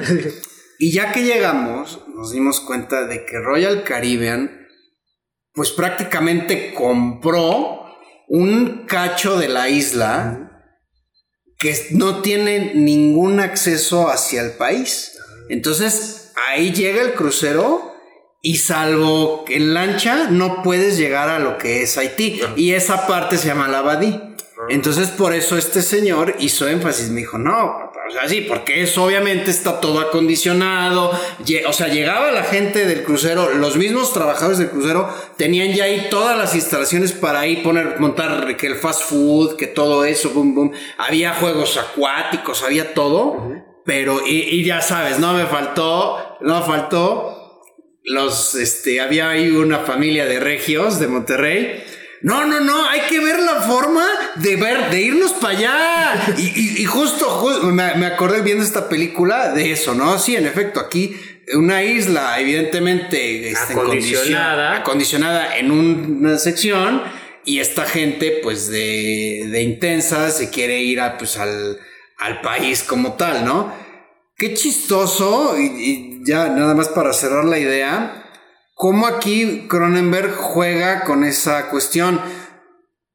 [0.80, 4.68] y ya que llegamos, nos dimos cuenta de que Royal Caribbean,
[5.54, 7.84] pues prácticamente compró
[8.28, 10.50] un cacho de la isla
[11.60, 15.14] que no tiene ningún acceso hacia el país.
[15.50, 16.23] Entonces,
[16.54, 17.94] ahí llega el crucero
[18.42, 22.42] y salvo en lancha no puedes llegar a lo que es Haití.
[22.56, 24.20] Y esa parte se llama la Abadí.
[24.70, 29.04] Entonces por eso este señor hizo énfasis, me dijo, no, o sea, sí, porque eso
[29.04, 31.12] obviamente está todo acondicionado,
[31.68, 36.08] o sea, llegaba la gente del crucero, los mismos trabajadores del crucero tenían ya ahí
[36.10, 40.56] todas las instalaciones para ahí poner, montar que el fast food, que todo eso, boom,
[40.56, 47.62] boom, había juegos acuáticos, había todo, pero, y, ya sabes, no me faltó, no faltó
[48.04, 51.84] los, este, había ahí una familia de regios de Monterrey.
[52.22, 56.36] No, no, no, hay que ver la forma de ver, de irnos para allá.
[56.38, 60.18] Y, justo, me, me, acordé viendo esta película de eso, ¿no?
[60.18, 61.18] Sí, en efecto, aquí
[61.54, 64.78] una isla, evidentemente, está acondicionada.
[64.78, 67.04] acondicionada en una sección.
[67.46, 71.78] Y esta gente, pues, de, de intensa, se quiere ir a, pues, al,
[72.24, 73.74] al país como tal, ¿no?
[74.36, 78.24] Qué chistoso, y, ya nada más para cerrar la idea,
[78.76, 82.22] cómo aquí Cronenberg juega con esa cuestión.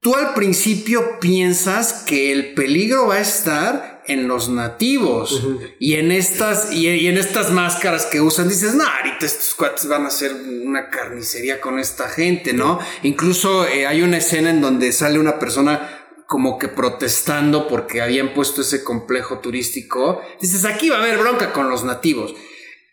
[0.00, 5.46] Tú al principio piensas que el peligro va a estar en los nativos
[5.78, 10.04] y en estas y, en estas máscaras que usan dices no ahorita estos cuates van
[10.04, 10.32] a hacer
[10.64, 15.38] una carnicería con esta gente no incluso eh, hay una escena en donde sale una
[15.38, 15.97] persona
[16.28, 20.20] como que protestando porque habían puesto ese complejo turístico.
[20.42, 22.34] Dices, aquí va a haber bronca con los nativos.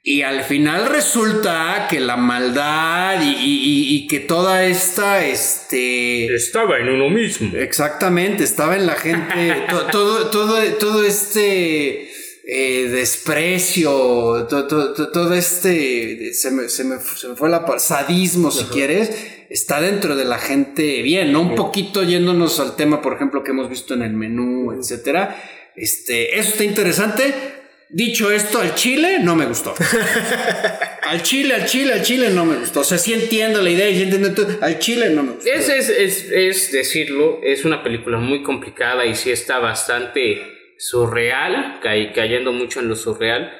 [0.02, 6.34] Y al final resulta que la maldad y, que toda esta, este...
[6.34, 7.52] Estaba en uno mismo.
[7.58, 12.10] Exactamente, estaba en la gente, todo, todo, todo, este
[12.48, 19.10] eh, desprecio, todo, todo, este, se me, se, me, fue la sadismo, si quieres,
[19.50, 21.41] está dentro de la gente bien, ¿no?
[21.41, 25.41] Un poquito yéndonos al tema, por ejemplo, que hemos visto en el menú, etcétera.
[25.76, 27.34] Este, eso está interesante.
[27.89, 29.74] Dicho esto, al chile no me gustó.
[31.02, 32.82] al chile, al chile, al chile no me gustó.
[32.82, 34.58] O sea, sí entiendo la idea y entiendo todo.
[34.62, 35.50] Al chile no me gustó.
[35.50, 41.80] Es, es, es, es decirlo, es una película muy complicada y sí está bastante surreal,
[41.82, 43.52] cayendo mucho en lo surreal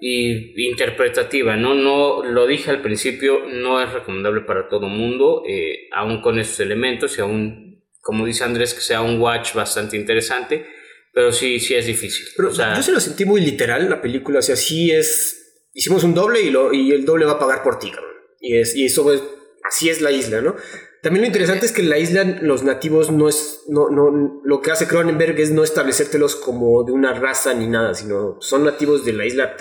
[0.00, 1.74] y interpretativa, ¿no?
[1.74, 6.60] No, lo dije al principio, no es recomendable para todo mundo, eh, aún con estos
[6.60, 10.66] elementos y aún, como dice Andrés, que sea un watch bastante interesante,
[11.12, 12.26] pero sí, sí es difícil.
[12.36, 16.12] Pero yo se lo sentí muy literal la película, o sea, sí es, hicimos un
[16.12, 18.12] doble y, lo, y el doble va a pagar por ti, cabrón.
[18.40, 19.22] Y, es, y eso es,
[19.62, 20.56] así es la isla, ¿no?
[21.04, 24.62] También lo interesante es que en la isla los nativos no es, no, no, lo
[24.62, 29.04] que hace Cronenberg es no establecértelos como de una raza ni nada, sino son nativos
[29.04, 29.54] de la isla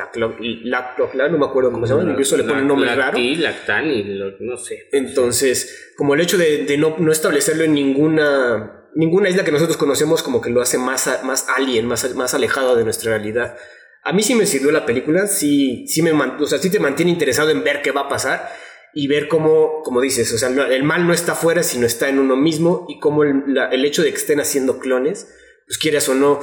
[0.63, 3.17] Lactocla, no me acuerdo cómo se llama, incluso le ponen nombre raro.
[3.19, 4.87] Lactán y no sé.
[4.93, 9.75] Entonces, como el hecho de, de no, no, establecerlo en ninguna, ninguna isla que nosotros
[9.75, 13.57] conocemos como que lo hace más, más alien, más, más alejado de nuestra realidad.
[14.05, 17.11] A mí sí me sirvió la película, sí, sí, me, o sea, sí te mantiene
[17.11, 18.49] interesado en ver qué va a pasar
[18.93, 22.19] y ver cómo, como dices, o sea, el mal no está afuera, sino está en
[22.19, 25.33] uno mismo y cómo el, el, hecho de que estén haciendo clones,
[25.65, 26.39] pues quieras o no,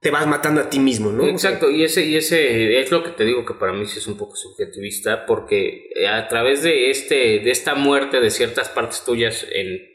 [0.00, 1.26] te vas matando a ti mismo, ¿no?
[1.26, 4.06] Exacto, y ese, y ese es lo que te digo que para mí sí es
[4.06, 9.04] un poco subjetivista, porque eh, a través de, este, de esta muerte de ciertas partes
[9.04, 9.92] tuyas eh,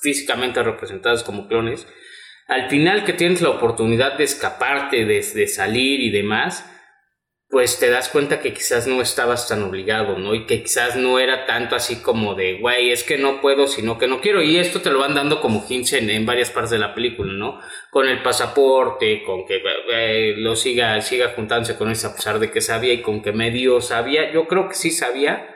[0.00, 1.86] físicamente representadas como clones,
[2.46, 6.64] al final que tienes la oportunidad de escaparte, de, de salir y demás,
[7.54, 10.34] pues te das cuenta que quizás no estabas tan obligado, ¿no?
[10.34, 13.96] Y que quizás no era tanto así como de, güey, es que no puedo, sino
[13.96, 14.42] que no quiero.
[14.42, 17.60] Y esto te lo van dando como hints en, varias partes de la película, ¿no?
[17.92, 19.62] Con el pasaporte, con que
[20.36, 23.80] lo siga, siga juntándose con eso a pesar de que sabía y con que medio
[23.80, 24.32] sabía.
[24.32, 25.46] Yo creo que sí sabía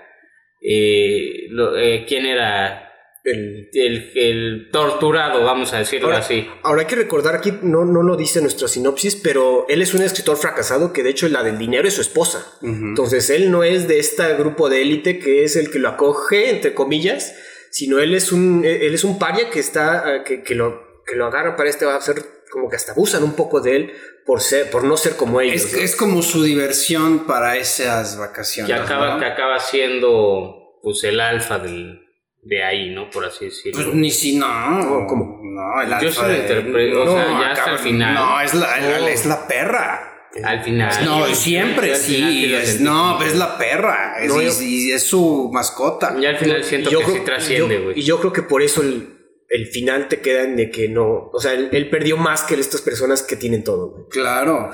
[0.62, 2.87] eh, eh, quién era
[3.24, 6.48] el, torturado, vamos a decirlo así.
[6.62, 10.02] Ahora hay que recordar aquí, no, no lo dice nuestra sinopsis, pero él es un
[10.02, 12.46] escritor fracasado que de hecho la del dinero es su esposa.
[12.62, 16.50] Entonces él no es de este grupo de élite que es el que lo acoge,
[16.50, 17.34] entre comillas,
[17.70, 21.16] sino él es un, él es un paria que está, eh, que, que lo, que
[21.16, 22.16] lo agarra para este, va a ser
[22.50, 23.92] como que hasta abusan un poco de él
[24.24, 25.74] por ser, por no ser como ellos.
[25.74, 28.72] Es, como su diversión para esas vacaciones.
[28.72, 32.07] Que acaba, que acaba siendo pues el alfa del,
[32.48, 33.10] de ahí, ¿no?
[33.10, 33.82] Por así decirlo.
[33.82, 35.06] Pues ni si no.
[35.06, 35.40] ¿Cómo?
[35.42, 38.14] No, el Yo sí lo interpreto, o sea, ya hasta el final.
[38.14, 40.14] No, es la, es la perra.
[40.42, 41.04] Al final.
[41.04, 42.54] No, siempre sí.
[42.80, 44.16] no, es la perra.
[44.20, 46.16] Es, y, es su mascota.
[46.18, 47.98] Y al final siento que sí trasciende, güey.
[47.98, 49.17] Y yo creo que por eso el,
[49.48, 52.82] el final te queda en de que no, o sea, él, perdió más que estas
[52.82, 54.04] personas que tienen todo, güey.
[54.10, 54.70] Claro.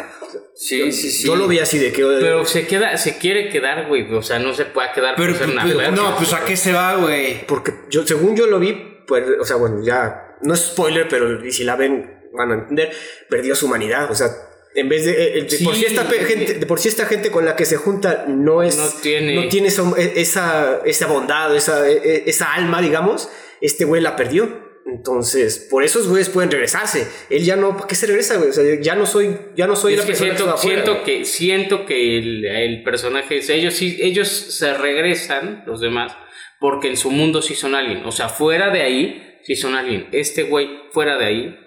[0.54, 1.26] Sí, sí, sí.
[1.26, 2.02] Yo lo vi así de que...
[2.02, 5.46] Pero se queda, se quiere quedar, güey, o sea, no se puede quedar pero, por
[5.46, 7.46] ser No, pues a qué se va, güey.
[7.46, 8.72] Porque yo, según yo lo vi,
[9.06, 12.92] pues, o sea, bueno, ya, no es spoiler, pero si la ven van a entender,
[13.28, 14.26] perdió su humanidad, o sea,
[14.74, 17.44] en vez de, eh, eh, por sí esta gente de por sí esta gente con
[17.44, 21.88] la que se junta no es no tiene, no tiene e, esa, esa bondad esa,
[21.88, 23.28] e, e, esa alma digamos
[23.60, 27.08] este güey la perdió entonces, por eso esos güeyes pueden regresarse.
[27.30, 28.50] Él ya no, ¿por qué se regresa, güey?
[28.50, 31.86] O sea, ya no soy, ya no soy la persona siento, que siento que siento
[31.86, 36.14] que el, el, personaje, ellos sí, ellos se regresan, los demás,
[36.60, 38.04] porque en su mundo sí son alguien.
[38.04, 40.08] O sea, fuera de ahí, sí son alguien.
[40.12, 41.58] Este güey, fuera de ahí,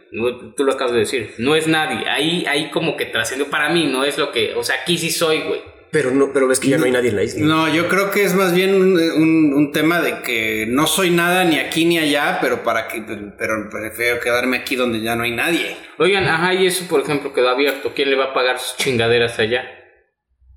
[0.55, 2.07] tú lo acabas de decir, no es nadie.
[2.07, 5.09] Ahí, ahí como que trascendió para mí, no es lo que, o sea, aquí sí
[5.09, 5.61] soy, güey.
[5.97, 7.45] Pero no, pero ves que ya no hay nadie en la isla.
[7.45, 11.09] No, yo creo que es más bien un, un- un tema de que no soy
[11.09, 13.01] nada ni aquí ni allá, pero para que,
[13.37, 15.75] pero prefiero quedarme aquí donde ya no hay nadie.
[15.97, 17.93] Oigan, ajá, y eso, por ejemplo, quedó abierto.
[17.95, 19.63] ¿Quién le va a pagar sus chingaderas allá?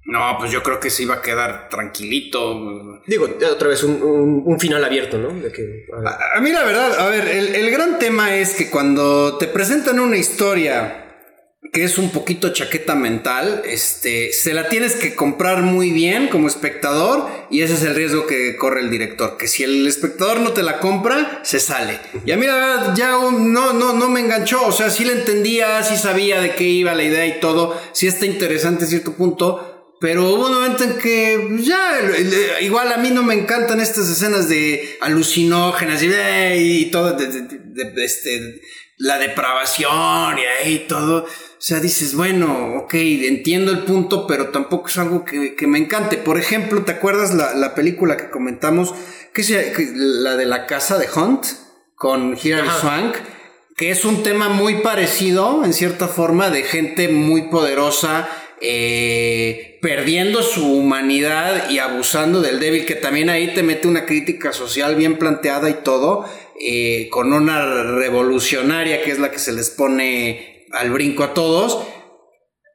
[0.04, 3.00] No, pues yo creo que se iba a quedar tranquilito.
[3.06, 5.28] Digo, otra vez un, un- un final abierto, ¿no?
[5.40, 8.34] De que, a ver, A, a mí la verdad, a ver, el, el gran tema
[8.36, 11.09] es que cuando te presentan una historia
[11.72, 16.48] que es un poquito chaqueta mental, este, se la tienes que comprar muy bien como
[16.48, 20.52] espectador y ese es el riesgo que corre el director, que si el espectador no
[20.52, 22.00] te la compra, se sale.
[22.24, 25.04] Y a mí la verdad ya un- no, no, no me enganchó, o sea, sí
[25.04, 28.88] la entendía, sí sabía de qué iba la idea y todo, sí está interesante a
[28.88, 32.00] cierto punto, pero hubo un momento en que ya,
[32.62, 37.26] igual a mí no me encantan estas escenas de alucinógenas y, eh, y todo, de,
[37.26, 38.60] de- de- de- este,
[38.96, 41.26] la depravación y ahí todo.
[41.60, 45.76] O sea, dices, bueno, ok, entiendo el punto, pero tampoco es algo que, que me
[45.76, 46.16] encante.
[46.16, 48.94] Por ejemplo, ¿te acuerdas la, la película que comentamos?
[49.34, 51.44] Que que- la de la casa de Hunt
[51.94, 52.66] con Hilary.
[52.80, 53.14] Swank
[53.76, 58.28] que es un tema muy parecido, en cierta forma, de gente muy poderosa,
[58.60, 64.52] eh, perdiendo su humanidad y abusando del débil, que también ahí te mete una crítica
[64.52, 66.26] social bien planteada y todo,
[66.60, 71.86] eh, con una revolucionaria que es la que se les pone al brinco a todos.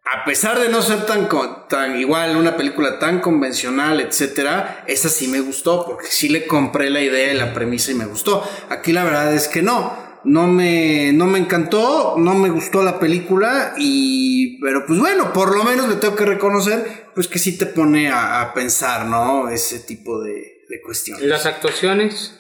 [0.06, 1.28] A pesar de no ser tan,
[1.68, 6.92] tan igual, una película tan convencional, etcétera, esa sí me gustó, porque sí le compré
[6.92, 8.48] la idea y la premisa y me gustó.
[8.70, 10.06] Aquí la verdad es que no.
[10.24, 15.56] No me, no me encantó, no me gustó la película y, pero pues bueno, por
[15.56, 19.50] lo menos le tengo que reconocer, pues que sí te pone a, a pensar, ¿no?
[19.50, 21.26] Ese tipo de, de cuestiones.
[21.26, 22.40] Las actuaciones.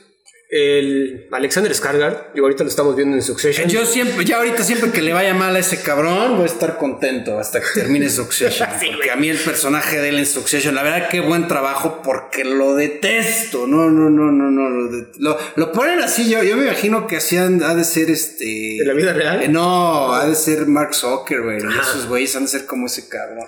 [0.55, 3.67] El Alexander Skarsgård, digo, ahorita lo estamos viendo en Succession.
[3.69, 6.77] Yo siempre, ya ahorita siempre que le vaya mal a ese cabrón, voy a estar
[6.77, 8.69] contento hasta que termine Succession.
[8.95, 12.45] porque a mí el personaje de él en Succession, la verdad qué buen trabajo porque
[12.45, 13.67] lo detesto.
[13.67, 14.69] No, no, no, no, no.
[14.69, 18.45] Lo, lo, lo ponen así, yo, yo me imagino que hacían, ha de ser este...
[18.79, 19.41] ¿De la vida real?
[19.43, 21.63] Eh, no, ha de ser Mark Zuckerberg.
[21.65, 21.79] y.
[21.79, 23.45] Esos güeyes han de ser como ese cabrón.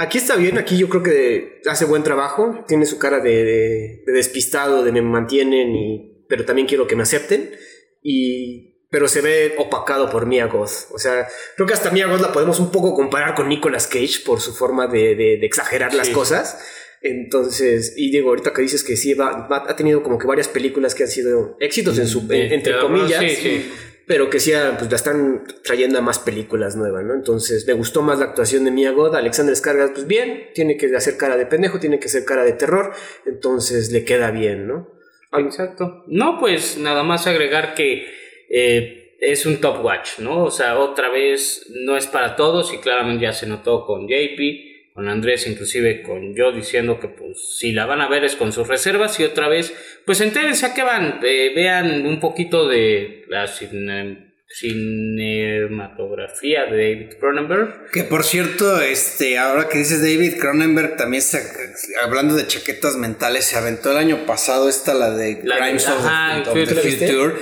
[0.00, 4.02] Aquí está bien, aquí yo creo que hace buen trabajo, tiene su cara de, de-
[4.06, 7.50] de despistado, de me mantienen, y, pero también quiero que me acepten,
[8.02, 10.90] y, pero se ve opacado por Mia Goth.
[10.92, 11.26] O sea,
[11.56, 14.54] creo que hasta Mia Goth la podemos un poco comparar con Nicolas Cage por su
[14.54, 16.12] forma de, de- de exagerar las Sí.
[16.12, 16.58] cosas.
[17.02, 20.48] Entonces, y digo, ahorita que dices que sí, va- va- ha tenido como que varias
[20.48, 23.70] películas que han sido éxitos en su, en- entre Sí, comillas, sí,
[24.06, 27.14] pero que sí, ah, pues la están trayendo a más películas nuevas, ¿no?
[27.14, 30.94] Entonces, me gustó más la actuación de Mia Goth, Alexander Skarsgård, pues bien, tiene que
[30.96, 32.92] hacer cara de pendejo, tiene que hacer cara de terror,
[33.26, 34.88] entonces le queda bien, ¿no?
[35.32, 36.04] Exacto.
[36.06, 38.06] No, pues nada más agregar que
[38.48, 40.44] eh, es un top watch, ¿no?
[40.44, 44.94] O sea, otra vez no es para todos y claramente ya se notó con JP,
[44.94, 48.52] con Andrés, inclusive con yo diciendo que pues si la van a ver es con
[48.52, 49.74] sus reservas y otra vez,
[50.06, 53.46] pues entérense a qué van, Eh, vean un poquito de la
[54.48, 57.90] cinematografía de David Cronenberg.
[57.92, 61.40] Que por cierto, este, ahora que dices David Cronenberg, también se,
[62.02, 65.88] hablando de chaquetas mentales, se aventó el año pasado esta, la de La de- Crimes
[65.88, 66.66] of the- ajá, of the.
[66.74, 67.34] Future.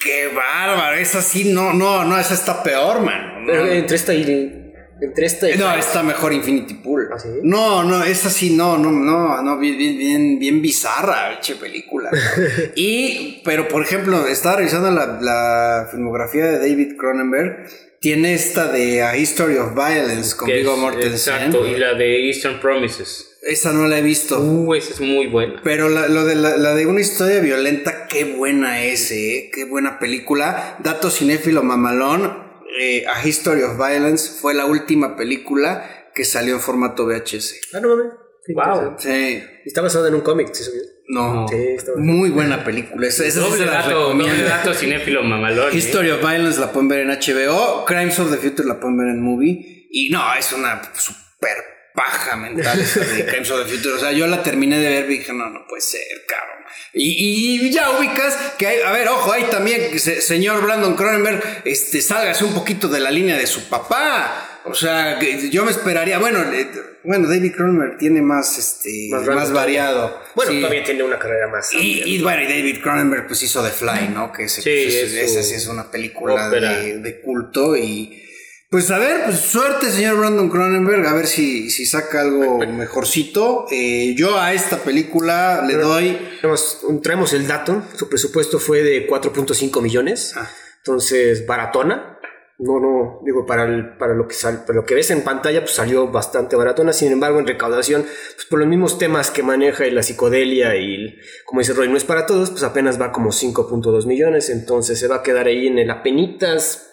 [0.00, 3.44] Qué bárbaro, esa sí, no, no, no, esa está peor, man.
[3.46, 4.67] Pero No, entre esta y...
[5.00, 5.56] Entre esta y...
[5.56, 7.08] no, está mejor Infinity Pool.
[7.12, 7.28] ¿Ah, sí?
[7.42, 12.10] No, no, esa sí, no, no, no, no, bien, bien, bien, bizarra, biche película.
[12.74, 17.66] y, pero por ejemplo, estaba revisando la, la filmografía de David Cronenberg.
[18.00, 21.34] Tiene esta de A History of Violence con Viggo Mortensen.
[21.34, 23.38] Exacto, y la de Eastern Promises.
[23.42, 24.40] Esa no la he visto.
[24.40, 25.60] Uh, esa es muy buena.
[25.64, 29.64] Pero la, lo de la, la de una historia violenta, qué buena es, eh, qué
[29.64, 30.76] buena película.
[30.80, 32.47] Dato cinéfilo mamalón,
[32.78, 37.60] eh, A History of Violence fue la última película que salió en formato VHS.
[37.74, 38.12] Ah, no mames.
[38.54, 38.96] Wow.
[38.98, 40.64] Sí, Está basado en un cómic, ¿sí
[41.08, 41.48] no.
[41.48, 43.06] Sí, está muy buena película.
[43.06, 45.72] Esa, esa sí Doble dato, doble dato cinéfilo mamalón.
[45.72, 45.76] ¿eh?
[45.76, 49.08] History of Violence la pueden ver en HBO, Crimes of the Future la pueden ver
[49.08, 49.86] en Movie.
[49.90, 51.56] Y no, es una super
[51.98, 53.94] paja mental esa de Crimes of the Future.
[53.94, 56.58] O sea, yo la terminé de ver y dije, no, no puede ser, cabrón.
[56.92, 62.00] Y, ya ubicas que hay, a ver, ojo, ahí también, se- señor Brandon Cronenberg, este,
[62.00, 64.60] sálgase un poquito de la línea de su papá.
[64.64, 66.68] O sea, que yo me esperaría, bueno, eh,
[67.04, 70.20] bueno, David Cronenberg tiene más, este, Más variado.
[70.34, 70.60] Bueno, Sí.
[70.60, 71.72] también tiene una carrera más.
[71.74, 74.30] Y, y bueno, y David Cronenberg pues hizo The Fly, ¿no?
[74.32, 78.27] Que ese, Sí, pues, es esa sí es una película de culto y
[78.70, 83.66] pues a ver, pues suerte señor Brandon Cronenberg, a ver si, si saca algo mejorcito.
[83.70, 86.18] Eh, yo a esta película le doy...
[86.40, 87.82] Traemos, traemos el dato.
[87.96, 90.34] Su presupuesto fue de 4.5 millones.
[90.36, 90.48] Ah.
[90.84, 92.18] Entonces, baratona.
[92.58, 95.60] no, no, digo, para, el- para, lo que sal- para lo que ves en pantalla,
[95.62, 96.92] pues salió bastante baratona.
[96.92, 100.94] Sin embargo, en recaudación, pues por los mismos temas que maneja y la psicodelia y,
[100.94, 104.50] el- como dice Roy, no es para todos, pues apenas va como 5.2 millones.
[104.50, 106.84] Entonces se va a quedar ahí en el apenitas,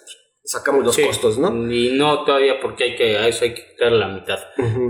[0.46, 1.02] sacamos los Sí.
[1.02, 1.48] costos, ¿no?
[1.72, 4.38] Y no todavía porque hay que, a eso hay que quitar la mitad.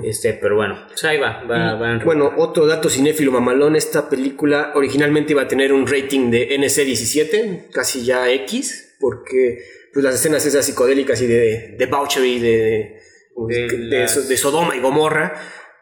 [0.04, 4.08] Este, pero bueno, pues ahí va, va, va en Bueno, otro dato cinéfilo mamalón, esta
[4.10, 9.58] película originalmente iba a tener un rating de NC-17, casi ya X, porque
[9.92, 13.00] pues, las escenas esas psicodélicas y de de, de,
[13.48, 15.34] De de, las- de Sodoma y Gomorra,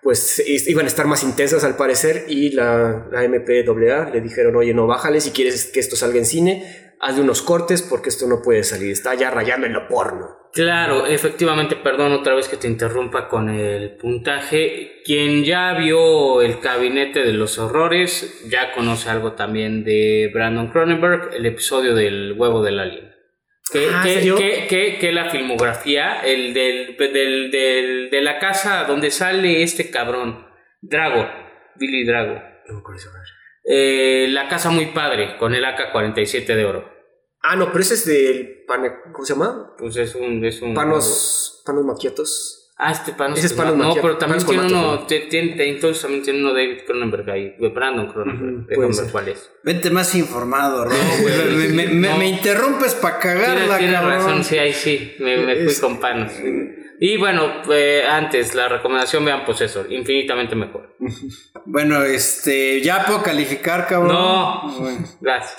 [0.02, 4.74] pues iban a estar más intensas al parecer y la, la MPAA le dijeron, oye,
[4.74, 8.42] no, bájale si quieres que esto salga en cine, hazle unos cortes porque esto no
[8.42, 10.28] puede salir, está ya rayando en lo porno.
[10.52, 15.02] Claro, efectivamente, perdón otra vez que te interrumpa con el puntaje.
[15.04, 21.34] Quien ya vio el gabinete de los horrores, ya conoce algo también de Brandon Cronenberg,
[21.34, 23.12] el episodio del huevo del alien.
[23.72, 24.36] Que, Ah, que, ¿serio?
[24.36, 29.90] que, que- que la filmografía, el del, del, del- de la casa donde sale este
[29.90, 30.46] cabrón,
[30.82, 31.26] Drago,
[31.76, 32.40] Billy Drago.
[33.64, 36.92] Eh, la casa muy padre, con el AK-47 de oro.
[37.42, 38.64] Ah, no, pero ese es del...
[38.66, 39.74] pane- ¿Cómo se llama?
[39.78, 40.44] Pues es un...
[40.44, 42.60] Es un Panos, panos maquiatos.
[42.76, 43.38] Ah, este panos.
[43.38, 45.06] Ese es panos No, pero también tiene uno.
[45.06, 47.54] te- tiene- entonces también tiene uno David Cronenberg ahí.
[47.58, 48.66] de Brandon Cronenberg.
[48.66, 49.12] Puede ver ser.
[49.12, 49.50] cuál es.
[49.62, 52.16] Vente más informado, me, me- No.
[52.18, 55.14] me interrumpes para cagarla, Tiene, tiene razón, sí, ahí sí.
[55.20, 56.32] Me, me fui Es- con panos.
[57.00, 59.92] Y bueno, eh, antes, la recomendación, vean Possessor.
[59.92, 60.96] Infinitamente mejor.
[61.66, 64.12] Bueno, este, ya puedo calificar, cabrón.
[64.12, 64.76] No.
[64.80, 65.08] Bueno.
[65.20, 65.56] Gracias.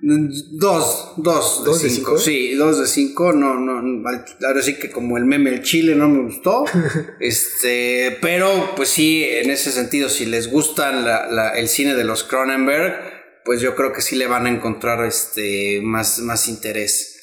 [0.00, 2.10] Dos, dos de ¿Dos de cinco.
[2.12, 2.18] cinco?
[2.18, 3.32] Sí, dos de cinco.
[3.32, 4.08] No, no, no,
[4.46, 6.64] ahora sí que como el meme el chile no me gustó.
[7.20, 12.04] este, pero pues sí, en ese sentido, si les gusta la- la- el cine de
[12.04, 12.94] los Cronenberg,
[13.44, 17.17] pues yo creo que sí le van a encontrar este más, más interés.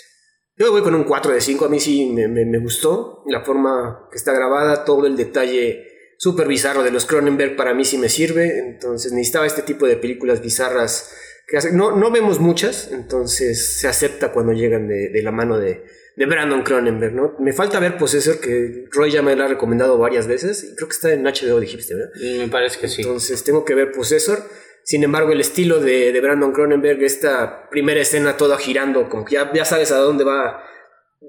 [0.57, 3.41] Yo voy con un 4 de 5, a mí sí me, me- me gustó la
[3.43, 5.85] forma que está grabada, todo el detalle
[6.17, 9.97] súper bizarro de los Cronenberg para mí sí me sirve, entonces necesitaba este tipo de
[9.97, 11.11] películas bizarras
[11.47, 15.59] que hace- no, no vemos muchas, entonces se acepta cuando llegan de, de la mano
[15.59, 15.83] de,
[16.15, 17.35] de Brandon Cronenberg, ¿no?
[17.39, 20.87] Me falta ver Possessor, que Roy ya me la ha recomendado varias veces, y creo
[20.87, 22.09] que está en HBO, dijiste, ¿verdad?
[22.39, 23.01] Me parece que sí.
[23.01, 24.39] Entonces tengo que ver Possessor.
[24.85, 29.33] Sin embargo, el estilo de, de Brandon Cronenberg, esta primera escena toda girando, como que
[29.33, 30.61] ya, ya sabes a dónde va.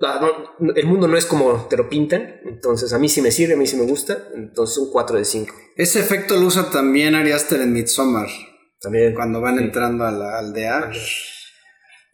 [0.05, 2.41] va- no- el mundo no es como te lo pintan.
[2.45, 4.29] Entonces a mí sí me sirve, a mí sí me gusta.
[4.35, 5.55] Entonces un 4 de 5.
[5.75, 8.29] Ese efecto lo usa también Ari Aster en Midsommar,
[8.81, 9.15] También.
[9.15, 10.91] cuando van entrando a la aldea.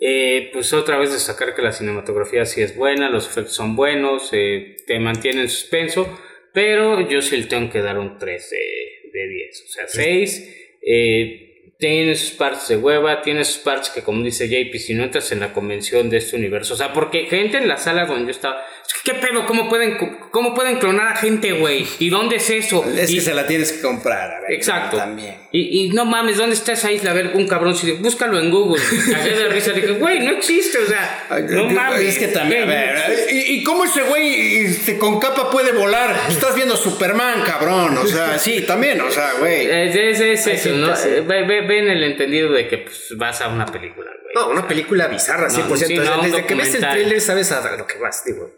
[0.05, 4.31] Eh, pues otra vez destacar que la cinematografía sí es buena, los efectos son buenos,
[4.33, 6.09] eh, te mantiene en suspenso,
[6.53, 10.62] pero yo sí le tengo que dar un 3 de, de 10, o sea, 6.
[10.87, 15.03] Eh, tiene sus partes de hueva, tiene sus partes que, como dice JP, si no
[15.03, 18.27] entras en la convención de este universo, o sea, porque gente en la sala donde
[18.27, 18.63] yo estaba,
[19.05, 19.47] ¿qué pedo?
[19.47, 19.97] ¿Cómo pueden,
[20.31, 21.87] cómo pueden clonar a gente, güey?
[21.99, 22.85] ¿Y dónde es eso?
[22.97, 24.31] Es Y- que se la tienes que comprar.
[24.31, 24.97] a ver, Exacto.
[24.97, 25.37] También.
[25.53, 27.11] Y, y no mames, ¿dónde está esa isla?
[27.11, 28.83] A ver, un cabrón, si búscalo en Google.
[29.11, 32.01] Cagué de risa, dije, güey, no existe, o sea, no mames.
[32.01, 36.17] Es que también, a ver, ¿y, y cómo ese güey este, con capa puede volar?
[36.29, 37.97] Estás viendo Superman, cabrón.
[37.99, 39.67] O sea, sí, también, o sea, güey.
[39.71, 40.93] Es, es, es eso, ¿no?
[40.95, 44.35] Eh, Ve, ve- el entendido de que pues, vas a una película, güey.
[44.35, 45.77] No, una película bizarra, 100%.
[45.87, 48.25] sí, O sea, no, un desde que ves el trailer sabes a lo que vas,
[48.25, 48.51] digo.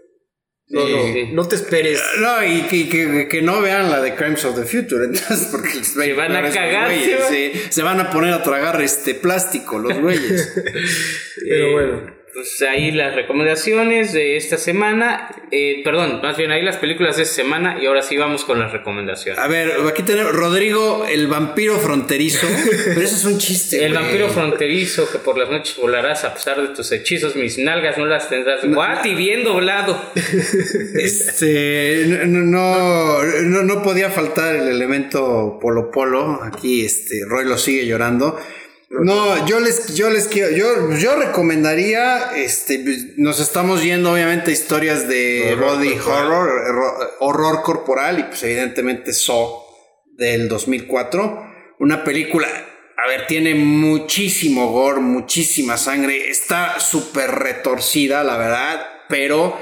[0.68, 2.02] No, no, no te esperes.
[2.20, 5.74] No, y que, que- que no vean la de Crimes of the Future, entonces, porque
[5.74, 7.52] les Se van a cagar, güeyes.
[7.70, 10.52] Se van a poner a tragar este plástico, los güeyes.
[11.48, 12.14] Pero Eh, bueno.
[12.34, 15.30] Pues ahí las recomendaciones de esta semana.
[15.52, 17.78] Eh, perdón, más bien ahí las películas de esta semana.
[17.80, 19.38] Y ahora sí vamos con las recomendaciones.
[19.38, 22.44] A ver, aquí tenemos Rodrigo, el vampiro fronterizo.
[22.86, 23.84] Pero eso es un chiste.
[23.84, 24.02] El güey.
[24.02, 28.06] vampiro fronterizo que por las noches volarás a pesar de tus hechizos, mis nalgas no
[28.06, 28.64] las tendrás.
[28.64, 29.04] What?
[29.04, 30.12] Y bien doblado.
[30.94, 36.40] Este, no, no, no, no podía faltar el elemento Polo Polo.
[36.42, 38.38] Aquí, este, Roy lo sigue llorando.
[39.02, 42.84] No, yo les, yo les quiero, yo, yo recomendaría, este,
[43.16, 46.26] nos estamos yendo obviamente a historias de Horror body corporal.
[46.26, 49.64] horror, horror, corporal y pues evidentemente Saw
[50.16, 58.36] del 2004, una película, a ver, tiene muchísimo gore, muchísima sangre, está súper retorcida, la
[58.36, 59.56] verdad, pero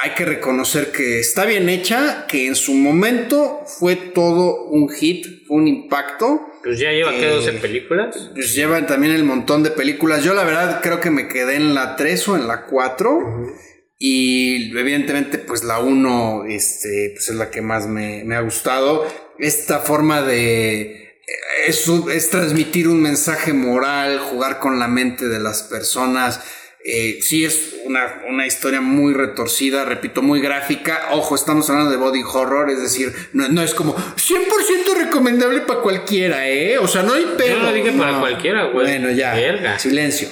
[0.00, 5.26] hay que reconocer que está bien hecha, que en su momento fue todo un hit,
[5.48, 6.46] un impacto.
[6.68, 7.26] Pues ya lleva, ¿qué?
[7.26, 8.30] Eh, 12 películas.
[8.34, 10.22] Pues llevan también el montón de películas.
[10.22, 13.54] Yo la verdad creo que me quedé en la 3 o en la 4.
[13.98, 19.06] Y evidentemente pues la 1 este, pues es la que más me, me ha gustado.
[19.38, 21.22] Esta forma de...
[21.66, 26.42] Es, un- es transmitir un mensaje moral, jugar con la mente de las personas.
[26.84, 31.08] Eh, sí es una, una, historia muy retorcida, repito, muy gráfica.
[31.12, 34.77] Ojo, estamos hablando de body horror, es decir, no, no es como 100%
[35.08, 36.78] recomendable para cualquiera, ¿eh?
[36.78, 37.56] O sea, no hay pedo.
[37.56, 38.86] Yo no dije para cualquiera, güey.
[38.86, 39.34] Bueno, ya.
[39.34, 39.78] Verga.
[39.78, 40.28] Silencio.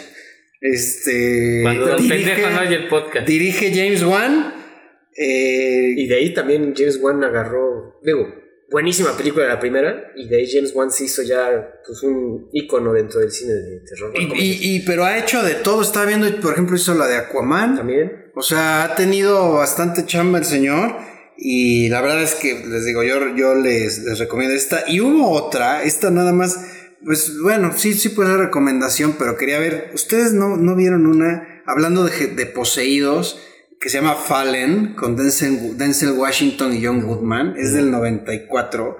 [0.60, 1.60] Este.
[1.62, 3.26] Cuando el pendejo no oye el podcast.
[3.26, 4.54] Dirige James Wan.
[5.18, 8.00] Eh, y de ahí también James Wan agarró.
[8.02, 8.28] Digo,
[8.70, 10.12] buenísima película la primera.
[10.16, 13.80] Y de ahí James Wan se hizo ya pues, un ícono dentro del cine de
[13.80, 14.12] terror.
[14.14, 15.82] Y, y, pero ha hecho de todo.
[15.82, 17.76] Estaba viendo, por ejemplo, hizo la de Aquaman.
[17.76, 18.30] También.
[18.34, 21.15] O sea, ha tenido bastante chamba el señor.
[21.38, 24.84] Y la verdad es que les digo, yo, yo les, les recomiendo esta.
[24.88, 26.58] Y hubo otra, esta nada más
[27.04, 31.62] pues bueno, sí, sí puede ser recomendación, pero quería ver, ¿ustedes no, no vieron una,
[31.64, 33.40] hablando de, de, poseídos,
[33.80, 38.96] que se llama Fallen, con Denzel, Denzel Washington y John Goodman, es del 94.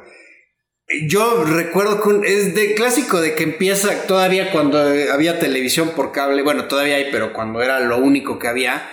[1.08, 6.42] Yo recuerdo que es de clásico de que empieza todavía cuando había televisión por cable,
[6.42, 8.88] bueno, todavía hay, pero cuando era lo único que había,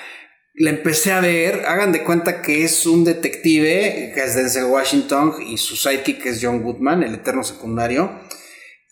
[0.56, 5.36] la empecé a ver, hagan de cuenta que es un detective, que es Denzel Washington,
[5.48, 8.12] y su sidekick es John Goodman, el eterno secundario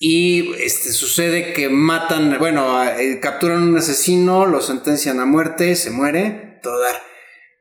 [0.03, 5.75] y este, sucede que matan, bueno, eh, capturan a un asesino, lo sentencian a muerte,
[5.75, 6.95] se muere, todo dar.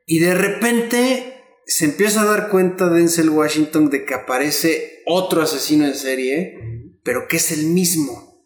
[0.07, 1.35] Y de repente
[1.67, 6.57] se empieza a dar cuenta Denzel Washington de que aparece otro asesino en serie,
[7.03, 8.43] pero que es el mismo.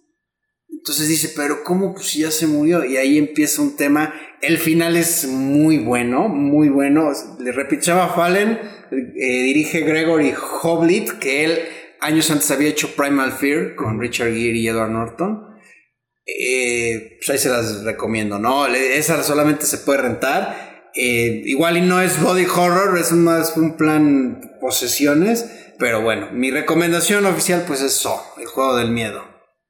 [0.68, 1.93] Entonces dice, pero ¿cómo?
[1.93, 2.84] Pues ya se murió.
[2.84, 4.14] Y ahí empieza un tema.
[4.48, 7.12] El final es muy bueno, muy bueno.
[7.39, 8.60] Le repitiaba Fallen,
[8.91, 11.60] eh, dirige Gregory Hoblit, que él
[12.00, 15.48] años antes había hecho Primal Fear con Richard Gere y Edward Norton.
[16.28, 18.68] Eh, pues ahí se las recomiendo, ¿no?
[18.68, 20.91] Esa solamente se puede rentar.
[20.93, 25.50] Eh, igual y no es body horror, es más un plan posesiones.
[25.80, 29.24] Pero bueno, mi recomendación oficial pues es So, el juego del miedo.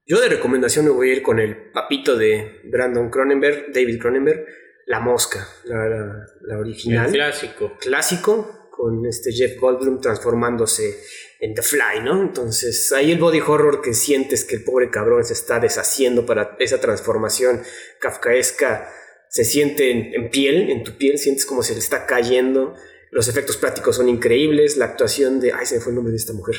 [0.05, 4.45] Yo de recomendación me voy a ir con el papito de Brandon Cronenberg, David Cronenberg,
[4.85, 7.07] La Mosca, la, original.
[7.07, 7.71] El clásico.
[7.79, 10.99] Clásico, con este Jeff Goldblum transformándose
[11.39, 12.21] en The Fly, ¿no?
[12.21, 16.55] Entonces ahí el body horror que sientes que el pobre cabrón se está deshaciendo para
[16.59, 17.61] esa transformación
[17.99, 18.89] kafkaesca
[19.35, 22.73] se siente en, piel, en tu piel, sientes como se le está cayendo.
[23.11, 25.51] Los efectos prácticos son increíbles, la actuación de...
[25.51, 26.55] Ay, se me fue el nombre de esta mujer.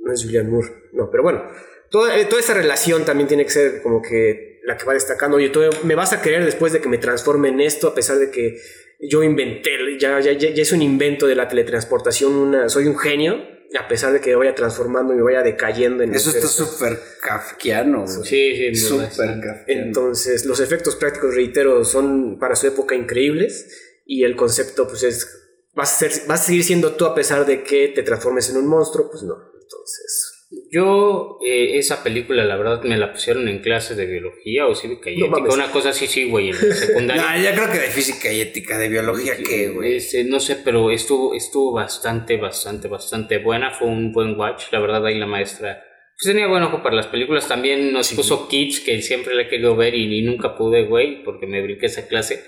[0.00, 1.50] No es Julian Moore, no, pero bueno.
[1.90, 5.36] Toda, eh, toda esa relación también tiene que ser como que la que va destacando.
[5.36, 8.18] Oye, tú me vas a querer después de que me transforme en esto, a pesar
[8.18, 8.58] de que
[9.00, 13.36] yo inventé, ya, ya, ya, es un invento de la teletransportación, una, soy un genio,
[13.78, 18.06] a pesar de que vaya transformando y me vaya decayendo en Eso está súper kafkiano.
[18.06, 19.64] Sí, sí, súper kafkiano.
[19.66, 25.28] Entonces, los efectos prácticos, reitero, son para su época increíbles y el concepto, pues es,
[25.74, 28.58] vas a, ser, vas a seguir siendo tú a pesar de que te transformes en
[28.58, 29.34] un monstruo, pues no.
[29.60, 30.33] Entonces,
[30.70, 35.10] yo, eh, esa película, la verdad, me la pusieron en clase de biología o cívica
[35.10, 35.54] y ética.
[35.54, 37.22] Una cosa así, sí, güey, en la secundaria.
[37.22, 39.96] no, ya creo que de física y ética, de biología, ¿qué, güey?
[39.96, 43.70] Este, no sé, pero estuvo, estuvo bastante, bastante, bastante buena.
[43.70, 44.64] Fue un buen watch.
[44.72, 45.84] La verdad, ahí la maestra
[46.16, 47.48] pues tenía buen ojo para las películas.
[47.48, 51.24] También nos puso Kids, que siempre le he querido ver y, y nunca pude, güey,
[51.24, 52.44] porque me brinqué esa clase.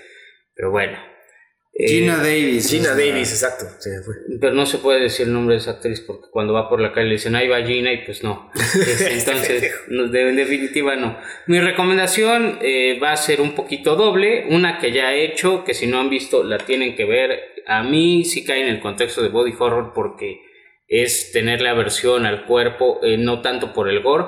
[0.55, 0.97] Pero bueno,
[1.77, 2.69] Gina eh, Davis.
[2.69, 3.65] Gina Davis, exacto.
[4.39, 6.91] Pero no se puede decir el nombre de esa actriz porque cuando va por la
[6.91, 8.51] calle le dicen, ahí va Gina y pues no.
[9.09, 11.19] Entonces, de, definitiva no.
[11.45, 14.47] Mi recomendación eh, va a ser un poquito doble.
[14.49, 17.39] Una que ya he hecho, que si no han visto la tienen que ver.
[17.67, 20.41] A mí sí cae en el contexto de body horror porque
[20.87, 24.25] es tener la aversión al cuerpo, eh, no tanto por el gore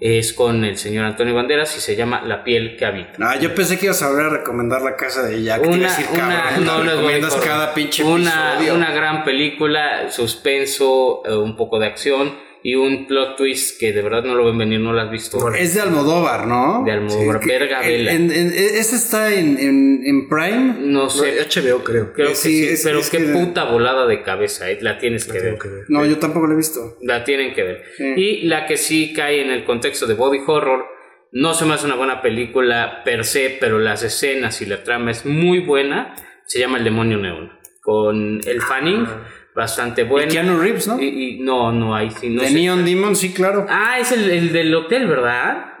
[0.00, 3.12] es con el señor Antonio Banderas y se llama La piel que habita.
[3.20, 5.62] Ah, yo pensé que ibas a volver a recomendar la casa de Jack.
[5.66, 11.78] Una, decir, una, no, recomiendas cada pinche una, una gran película, suspenso, eh, un poco
[11.78, 15.00] de acción y un plot twist que de verdad no lo ven venir, no lo
[15.00, 15.52] has visto.
[15.54, 16.82] Es de Almodóvar, ¿no?
[16.84, 18.12] De Almodóvar, verga vela.
[18.12, 20.74] ¿Ese está en, en, Prime?
[20.80, 21.38] No sé.
[21.40, 22.12] HBO creo.
[22.12, 25.58] Creo que sí, pero qué puta volada de cabeza, eh, la tienes que, ver.
[25.88, 26.98] No, yo tampoco la he visto.
[27.02, 27.82] La tienen que ver.
[28.16, 30.84] Y la que sí cae en el contexto de body horror,
[31.32, 35.12] no se me hace una buena película per se, pero las escenas y la trama
[35.12, 36.14] es muy buena,
[36.44, 39.06] se llama El Demonio Neón, con el Fanning.
[39.06, 40.28] Ah bastante bueno.
[40.28, 41.00] Y Keanu Reeves, ¿no?
[41.00, 43.66] Y, no, no, hay sí, no De Neon Demon, sí, claro.
[43.68, 45.74] Ah, es el, el del hotel, ¿verdad?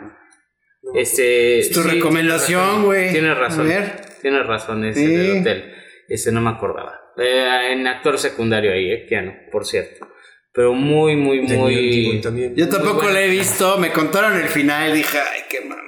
[0.94, 1.60] Este.
[1.60, 3.12] Es tu recomendación, güey.
[3.12, 3.70] Tienes razón.
[4.22, 5.74] Tienes razón, ese del hotel.
[6.08, 7.00] Ese no me acordaba.
[7.16, 10.08] Eh, en actor secundario ahí, eh, Keanu, por cierto.
[10.52, 12.20] Pero muy, muy, muy.
[12.56, 13.78] Yo tampoco la he visto.
[13.78, 15.80] Me contaron el final y dije, ay, qué mamá.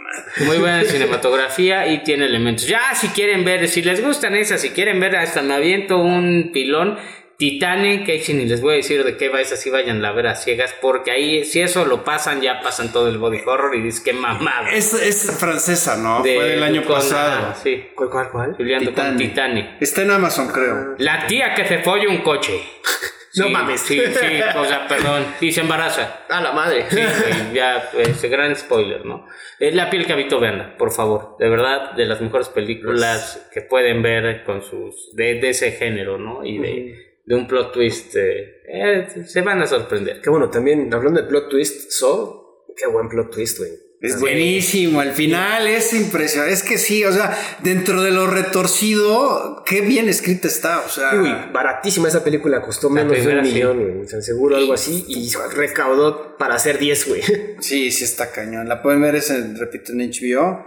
[0.46, 2.66] Muy buena cinematografía y tiene elementos.
[2.66, 6.50] Ya, si quieren ver, si les gustan esas, si quieren ver, hasta me aviento un
[6.52, 6.98] pilón
[7.50, 10.12] Titanic, que sí ni les voy a decir de qué va esa, si vayan a
[10.12, 13.74] ver a ciegas, porque ahí, si eso lo pasan, ya pasan todo el body horror
[13.74, 14.70] y dices que mamada.
[14.70, 16.22] Es, es francesa, ¿no?
[16.22, 17.48] De- Fue del año con- pasado.
[17.50, 17.88] ah, sí.
[17.96, 18.54] ¿Cuál, cuál, cuál?
[18.54, 19.28] Juliando con Titanic.
[19.30, 19.66] Titanic.
[19.82, 20.94] Está en Amazon, creo.
[20.98, 22.60] La tía que se folla un coche.
[23.34, 23.80] No Sí, mames.
[23.80, 25.24] Sí, sí, o sea, perdón.
[25.40, 26.20] Y se embaraza.
[26.28, 26.84] Ah, la madre.
[26.90, 29.26] Sí, güey, ya, ese gran spoiler, ¿no?
[29.58, 31.36] Es La piel que habitó, veanla, por favor.
[31.38, 35.16] De verdad, de las mejores películas que pueden ver con sus.
[35.16, 36.44] de, de ese género, ¿no?
[36.44, 38.16] Y de, de un plot twist.
[38.16, 40.20] eh, eh, se van a sorprender.
[40.20, 43.70] Qué bueno, también hablando de plot twist, So, qué buen plot twist, güey.
[44.02, 46.52] Es buenísimo, el final es impresionante.
[46.52, 50.80] Es que sí, o sea, dentro de lo retorcido, qué bien escrita está.
[50.80, 54.04] O sea, güey, baratísima esa película, costó menos de un millón, güey.
[54.04, 55.04] O sea, seguro algo así.
[55.06, 57.22] Y recaudó para hacer 10, güey.
[57.60, 58.68] sí, sí está cañón.
[58.68, 60.66] La pueden ver, ese, repito, en HBO.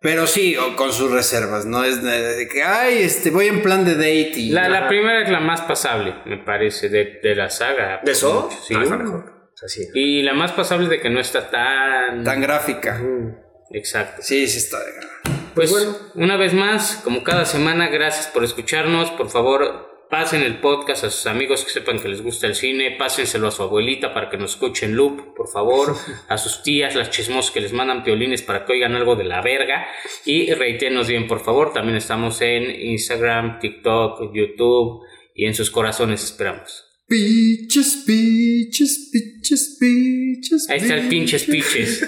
[0.00, 3.84] Pero sí, o con sus reservas, no es de, que, ay, este, voy en plan
[3.84, 4.50] de date y...
[4.50, 8.00] La, la primera es la más pasable, me parece, de, de la saga.
[8.04, 8.50] ¿De eso?
[8.66, 8.74] Sí.
[8.76, 9.50] Ah, es la mejor.
[9.52, 9.88] O sea, sí.
[9.94, 12.22] Y la más pasable de que no está tan.
[12.24, 12.98] Tan gráfica.
[12.98, 13.36] Mm.
[13.70, 14.20] Exacto.
[14.22, 15.08] Sí, sí está de gana.
[15.54, 15.96] Pues bueno.
[16.14, 19.10] una vez más, como cada semana, gracias por escucharnos.
[19.12, 22.96] Por favor, pasen el podcast a sus amigos que sepan que les gusta el cine.
[22.98, 25.96] Pásenselo a su abuelita para que nos escuchen loop, por favor.
[26.28, 29.42] A sus tías, las chismosas que les mandan piolines para que oigan algo de la
[29.42, 29.86] verga.
[30.24, 31.72] Y reitenos bien, por favor.
[31.72, 35.02] También estamos en Instagram, TikTok, YouTube
[35.34, 36.84] y en sus corazones esperamos.
[37.08, 40.68] Piches, piches, piches, piches.
[40.68, 42.00] Ahí está el pinches piches.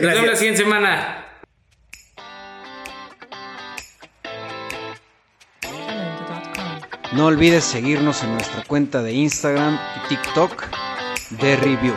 [0.00, 1.25] Nos vemos la siguiente semana.
[7.16, 10.64] No olvides seguirnos en nuestra cuenta de Instagram y TikTok
[11.40, 11.94] de Review.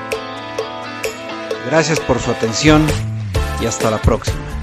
[1.66, 2.88] Gracias por su atención
[3.62, 4.59] y hasta la próxima.